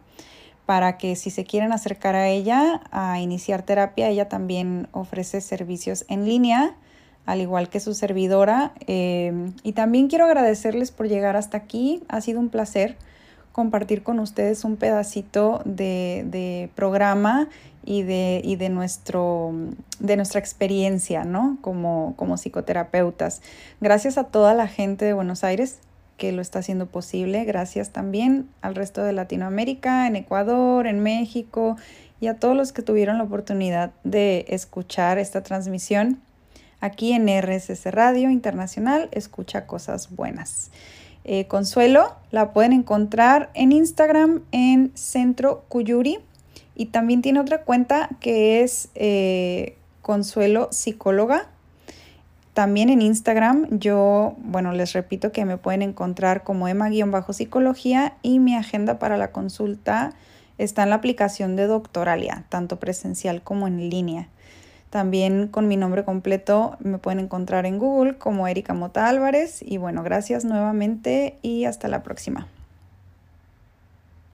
para 0.66 0.96
que 0.96 1.16
si 1.16 1.30
se 1.30 1.44
quieren 1.44 1.72
acercar 1.72 2.14
a 2.14 2.28
ella 2.28 2.80
a 2.90 3.20
iniciar 3.20 3.62
terapia, 3.62 4.08
ella 4.08 4.28
también 4.28 4.88
ofrece 4.92 5.40
servicios 5.40 6.06
en 6.08 6.24
línea, 6.24 6.74
al 7.26 7.40
igual 7.40 7.68
que 7.68 7.80
su 7.80 7.92
servidora. 7.92 8.72
Em, 8.86 9.52
y 9.62 9.72
también 9.72 10.08
quiero 10.08 10.24
agradecerles 10.24 10.90
por 10.90 11.08
llegar 11.08 11.36
hasta 11.36 11.58
aquí. 11.58 12.02
Ha 12.08 12.20
sido 12.20 12.40
un 12.40 12.48
placer 12.48 12.96
compartir 13.52 14.02
con 14.02 14.18
ustedes 14.20 14.64
un 14.64 14.76
pedacito 14.76 15.60
de, 15.64 16.70
programa 16.74 17.48
y 17.84 18.02
de, 18.02 18.40
y 18.42 18.56
de, 18.56 18.68
nuestro, 18.68 19.52
de 20.00 20.16
nuestra 20.16 20.40
experiencia 20.40 21.24
¿no? 21.24 21.58
como, 21.60 22.14
como 22.16 22.36
psicoterapeutas. 22.36 23.42
Gracias 23.80 24.18
a 24.18 24.24
toda 24.24 24.54
la 24.54 24.66
gente 24.66 25.04
de 25.04 25.12
Buenos 25.12 25.44
Aires 25.44 25.78
que 26.16 26.32
lo 26.32 26.42
está 26.42 26.60
haciendo 26.60 26.86
posible. 26.86 27.44
Gracias 27.44 27.90
también 27.90 28.48
al 28.62 28.74
resto 28.74 29.02
de 29.02 29.12
Latinoamérica, 29.12 30.06
en 30.06 30.16
Ecuador, 30.16 30.86
en 30.86 31.00
México 31.00 31.76
y 32.20 32.28
a 32.28 32.38
todos 32.38 32.56
los 32.56 32.72
que 32.72 32.82
tuvieron 32.82 33.18
la 33.18 33.24
oportunidad 33.24 33.92
de 34.04 34.46
escuchar 34.48 35.18
esta 35.18 35.42
transmisión 35.42 36.20
aquí 36.80 37.12
en 37.12 37.28
RSS 37.28 37.86
Radio 37.86 38.30
Internacional. 38.30 39.08
Escucha 39.12 39.66
cosas 39.66 40.14
buenas. 40.14 40.70
Eh, 41.24 41.46
Consuelo 41.46 42.14
la 42.30 42.52
pueden 42.52 42.72
encontrar 42.72 43.50
en 43.54 43.72
Instagram 43.72 44.42
en 44.52 44.92
Centro 44.94 45.64
Cuyuri 45.68 46.18
y 46.74 46.86
también 46.86 47.22
tiene 47.22 47.40
otra 47.40 47.62
cuenta 47.62 48.10
que 48.20 48.62
es 48.62 48.90
eh, 48.94 49.76
Consuelo 50.02 50.68
Psicóloga 50.70 51.48
También 52.54 52.88
en 52.88 53.02
Instagram 53.02 53.66
yo, 53.78 54.36
bueno, 54.38 54.72
les 54.72 54.92
repito 54.92 55.32
que 55.32 55.44
me 55.44 55.58
pueden 55.58 55.82
encontrar 55.82 56.44
como 56.44 56.68
Emma-psicología 56.68 58.14
y 58.22 58.38
mi 58.38 58.54
agenda 58.54 59.00
para 59.00 59.16
la 59.16 59.32
consulta 59.32 60.12
está 60.56 60.84
en 60.84 60.90
la 60.90 60.96
aplicación 60.96 61.56
de 61.56 61.66
Doctoralia, 61.66 62.44
tanto 62.48 62.78
presencial 62.78 63.42
como 63.42 63.66
en 63.66 63.90
línea. 63.90 64.28
También 64.90 65.48
con 65.48 65.66
mi 65.66 65.76
nombre 65.76 66.04
completo 66.04 66.76
me 66.78 66.98
pueden 66.98 67.18
encontrar 67.18 67.66
en 67.66 67.80
Google 67.80 68.16
como 68.16 68.46
Erika 68.46 68.74
Mota 68.74 69.08
Álvarez. 69.08 69.60
Y 69.60 69.78
bueno, 69.78 70.04
gracias 70.04 70.44
nuevamente 70.44 71.38
y 71.42 71.64
hasta 71.64 71.88
la 71.88 72.04
próxima. 72.04 72.46